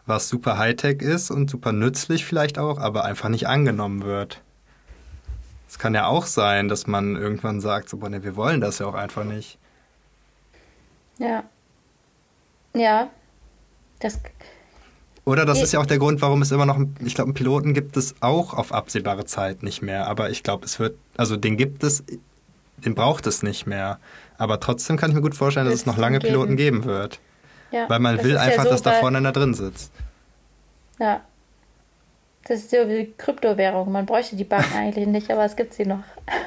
[0.08, 4.42] was super Hightech ist und super nützlich vielleicht auch, aber einfach nicht angenommen wird.
[5.74, 8.78] Es kann ja auch sein, dass man irgendwann sagt, so, boah, nee, wir wollen das
[8.78, 9.58] ja auch einfach nicht.
[11.18, 11.46] Ja.
[12.76, 13.10] Ja.
[14.00, 14.20] Das.
[15.26, 17.74] Oder das ist ja auch der Grund, warum es immer noch, ich glaube, einen Piloten
[17.74, 20.06] gibt es auch auf absehbare Zeit nicht mehr.
[20.06, 22.04] Aber ich glaube, es wird, also den gibt es,
[22.78, 23.98] den braucht es nicht mehr.
[24.38, 26.34] Aber trotzdem kann ich mir gut vorstellen, dass es noch lange geben.
[26.34, 27.20] Piloten geben wird.
[27.72, 29.92] Ja, Weil man will einfach, ja so, dass da vorne einer drin sitzt.
[31.00, 31.22] Ja,
[32.46, 33.92] das ist so wie Kryptowährung.
[33.92, 36.04] Man bräuchte die Banken eigentlich nicht, aber es gibt sie noch.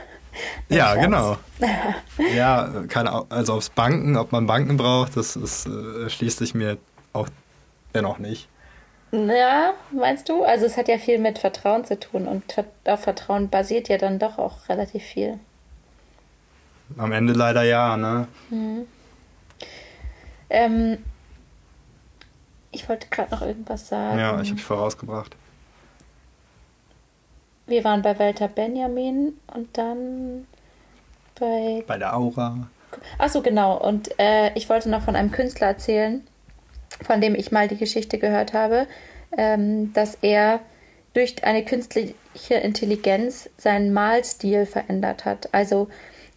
[0.68, 1.38] Ja, genau.
[2.34, 6.76] ja, keine, also aufs Banken, ob man Banken braucht, das ist, äh, schließt sich mir
[7.14, 7.28] auch
[7.94, 8.47] dennoch nicht.
[9.12, 10.44] Ja, meinst du?
[10.44, 12.44] Also es hat ja viel mit Vertrauen zu tun und
[12.84, 15.38] auf Vertrauen basiert ja dann doch auch relativ viel.
[16.99, 18.28] Am Ende leider ja, ne?
[18.51, 18.86] Mhm.
[20.51, 20.99] Ähm,
[22.72, 24.18] ich wollte gerade noch irgendwas sagen.
[24.18, 25.34] Ja, ich habe dich vorausgebracht.
[27.66, 30.46] Wir waren bei Walter Benjamin und dann
[31.38, 31.82] bei.
[31.86, 32.68] Bei der Aura.
[33.18, 33.76] Achso, genau.
[33.76, 36.24] Und äh, ich wollte noch von einem Künstler erzählen,
[37.02, 38.86] von dem ich mal die Geschichte gehört habe,
[39.36, 40.60] ähm, dass er
[41.12, 45.52] durch eine künstliche Intelligenz seinen Malstil verändert hat.
[45.52, 45.88] Also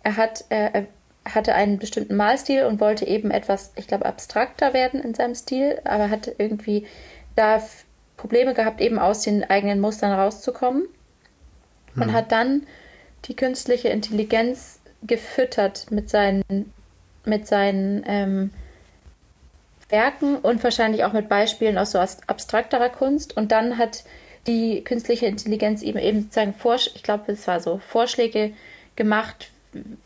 [0.03, 0.85] er hat, äh, er
[1.33, 5.79] hatte einen bestimmten Malstil und wollte eben etwas, ich glaube, abstrakter werden in seinem Stil,
[5.83, 6.87] aber hat irgendwie
[7.35, 7.61] da
[8.17, 10.87] Probleme gehabt, eben aus den eigenen Mustern rauszukommen
[11.93, 12.03] hm.
[12.03, 12.63] und hat dann
[13.25, 16.73] die künstliche Intelligenz gefüttert mit seinen,
[17.25, 18.51] mit seinen ähm,
[19.89, 23.35] Werken und wahrscheinlich auch mit Beispielen aus so abstrakterer Kunst.
[23.35, 24.03] Und dann hat
[24.47, 28.53] die künstliche Intelligenz ihm eben sozusagen, Vorsch ich glaube, es war so, Vorschläge
[28.95, 29.49] gemacht,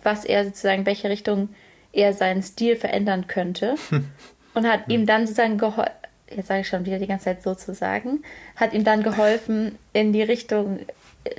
[0.02, 1.50] was er sozusagen, welche Richtung
[1.92, 3.76] er seinen Stil verändern könnte.
[4.54, 5.92] und hat ihm dann sozusagen geholfen,
[6.30, 8.24] jetzt sage ich schon wieder die ganze Zeit sozusagen,
[8.56, 10.80] hat ihm dann geholfen, in die Richtung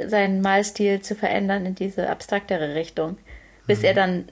[0.06, 3.18] seinen Malstil zu verändern, in diese abstraktere Richtung,
[3.66, 3.84] bis mhm.
[3.84, 4.24] er dann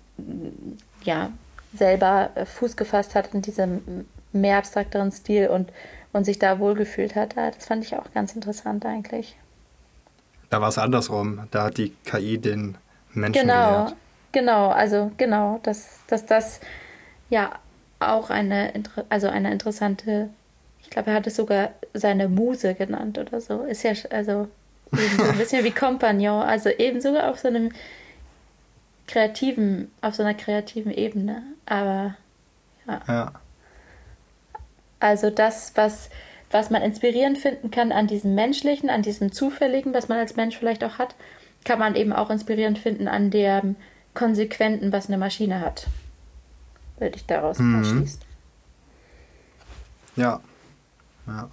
[1.04, 1.30] ja
[1.74, 5.72] selber Fuß gefasst hat in diesem mehr abstrakteren Stil und,
[6.12, 7.36] und sich da wohlgefühlt hat.
[7.36, 9.36] Das fand ich auch ganz interessant eigentlich.
[10.50, 11.46] Da war es andersrum.
[11.50, 12.76] Da hat die KI den
[13.12, 13.96] Menschen genau, gelehrt.
[14.32, 16.60] Genau, also genau, dass, dass das
[17.30, 17.52] ja
[18.00, 18.72] auch eine,
[19.08, 20.30] also eine interessante,
[20.82, 23.62] ich glaube, er hat es sogar seine Muse genannt oder so.
[23.62, 24.48] Ist ja, also
[24.92, 27.72] ebenso, ein bisschen wie Kompagnon, also eben sogar auf so einem
[29.06, 31.42] kreativen, auf so einer kreativen Ebene.
[31.66, 32.16] Aber
[32.86, 33.00] ja.
[33.08, 33.32] ja.
[35.00, 36.10] Also das, was,
[36.50, 40.56] was man inspirierend finden kann an diesem Menschlichen, an diesem Zufälligen, was man als Mensch
[40.56, 41.14] vielleicht auch hat,
[41.64, 43.76] kann man eben auch inspirierend finden an dem
[44.14, 45.86] Konsequenten, was eine Maschine hat.
[46.98, 47.84] Würde ich daraus mhm.
[47.84, 48.20] schließen.
[50.16, 50.40] Ja.
[51.26, 51.50] ja.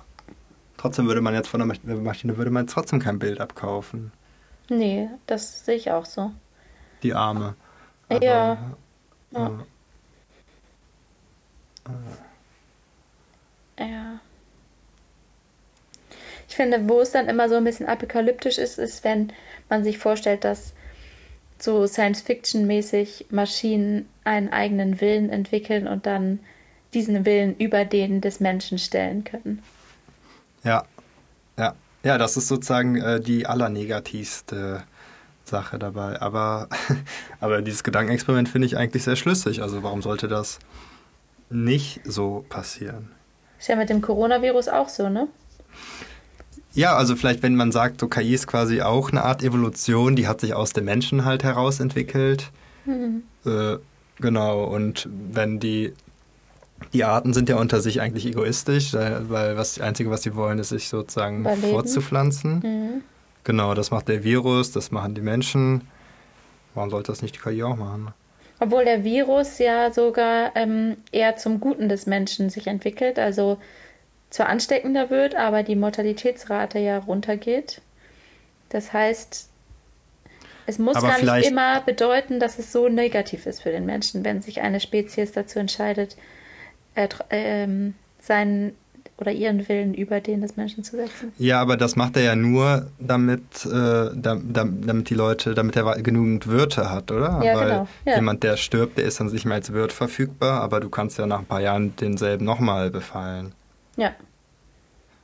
[0.80, 4.14] Trotzdem würde man jetzt von der Maschine würde man trotzdem kein Bild abkaufen.
[4.70, 6.32] Nee, das sehe ich auch so.
[7.04, 7.56] Die Arme.
[8.08, 8.58] Aber, ja.
[9.32, 9.66] ja.
[13.78, 14.20] Äh, ja.
[16.48, 19.34] Ich finde, wo es dann immer so ein bisschen apokalyptisch ist, ist, wenn
[19.68, 20.72] man sich vorstellt, dass
[21.58, 26.40] so Science-Fiction-mäßig Maschinen einen eigenen Willen entwickeln und dann
[26.94, 29.62] diesen Willen über den des Menschen stellen können.
[30.64, 30.84] Ja,
[31.58, 34.84] ja, ja, das ist sozusagen äh, die allernegativste
[35.46, 36.22] Sache dabei.
[36.22, 36.70] Aber,
[37.40, 39.62] aber dieses Gedankenexperiment finde ich eigentlich sehr schlüssig.
[39.62, 40.60] Also warum sollte das
[41.50, 43.12] nicht so passieren?
[43.60, 45.28] Ist ja mit dem Coronavirus auch so, ne?
[46.74, 50.28] Ja, also vielleicht, wenn man sagt, so KI ist quasi auch eine Art Evolution, die
[50.28, 52.52] hat sich aus dem Menschen halt heraus entwickelt.
[52.86, 53.24] Mhm.
[53.46, 53.78] Äh,
[54.20, 55.94] genau, und wenn die,
[56.94, 60.60] die Arten sind ja unter sich eigentlich egoistisch, weil was das Einzige, was sie wollen,
[60.60, 61.70] ist sich sozusagen Überleben.
[61.70, 62.60] fortzupflanzen.
[62.60, 63.02] Mhm.
[63.44, 65.88] Genau, das macht der Virus, das machen die Menschen.
[66.76, 68.14] Warum sollte das nicht die KI auch machen?
[68.60, 73.18] Obwohl der Virus ja sogar ähm, eher zum Guten des Menschen sich entwickelt.
[73.18, 73.58] Also
[74.30, 77.82] zwar ansteckender wird, aber die Mortalitätsrate ja runtergeht.
[78.70, 79.50] Das heißt,
[80.68, 84.24] es muss aber gar nicht immer bedeuten, dass es so negativ ist für den Menschen,
[84.24, 86.16] wenn sich eine Spezies dazu entscheidet,
[86.96, 88.74] äh, äh, seinen
[89.20, 91.34] oder ihren Willen über den des Menschen zu setzen.
[91.38, 96.48] Ja, aber das macht er ja nur, damit, äh, damit die Leute, damit er genügend
[96.48, 97.42] Wörter hat, oder?
[97.44, 97.88] Ja, Weil genau.
[98.06, 98.16] Ja.
[98.16, 101.26] jemand, der stirbt, der ist dann nicht mehr als Wirt verfügbar, aber du kannst ja
[101.26, 103.54] nach ein paar Jahren denselben nochmal befallen.
[103.98, 104.16] Ja.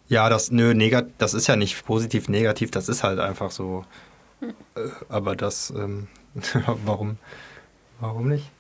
[0.08, 3.86] Ja, das, nö, negat, das ist ja nicht positiv, negativ, das ist halt einfach so.
[4.42, 4.50] Hm.
[4.76, 6.08] Äh, aber das, ähm,
[6.86, 7.18] warum,
[8.00, 8.52] warum nicht?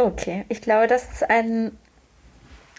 [0.00, 1.72] Okay, ich glaube, das ist ein.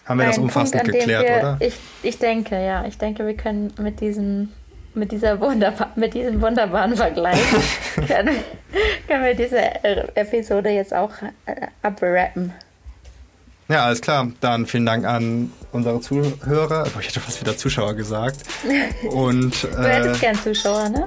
[0.04, 1.56] Haben wir ein das umfassend Punkt, geklärt, wir, oder?
[1.60, 2.84] Ich, ich denke, ja.
[2.86, 4.48] Ich denke, wir können mit diesem,
[4.94, 7.38] mit dieser wunderbar, mit diesem wunderbaren Vergleich
[8.08, 8.36] können,
[9.06, 9.58] können wir diese
[10.16, 11.12] Episode jetzt auch
[11.46, 12.52] äh, abrappen.
[13.68, 14.32] Ja, alles klar.
[14.40, 16.86] Dann vielen Dank an unsere Zuhörer.
[16.98, 18.38] Ich hätte fast wieder Zuschauer gesagt.
[19.08, 21.04] Und, du äh, hättest gern Zuschauer, ne?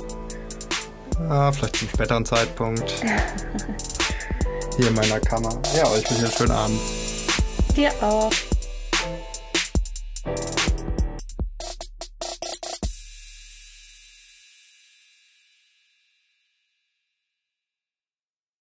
[1.19, 3.03] Ja, vielleicht zum späteren Zeitpunkt.
[4.77, 5.61] hier in meiner Kammer.
[5.75, 6.79] Ja, euch wünsche einen schönen Abend.
[7.75, 8.31] Dir auch.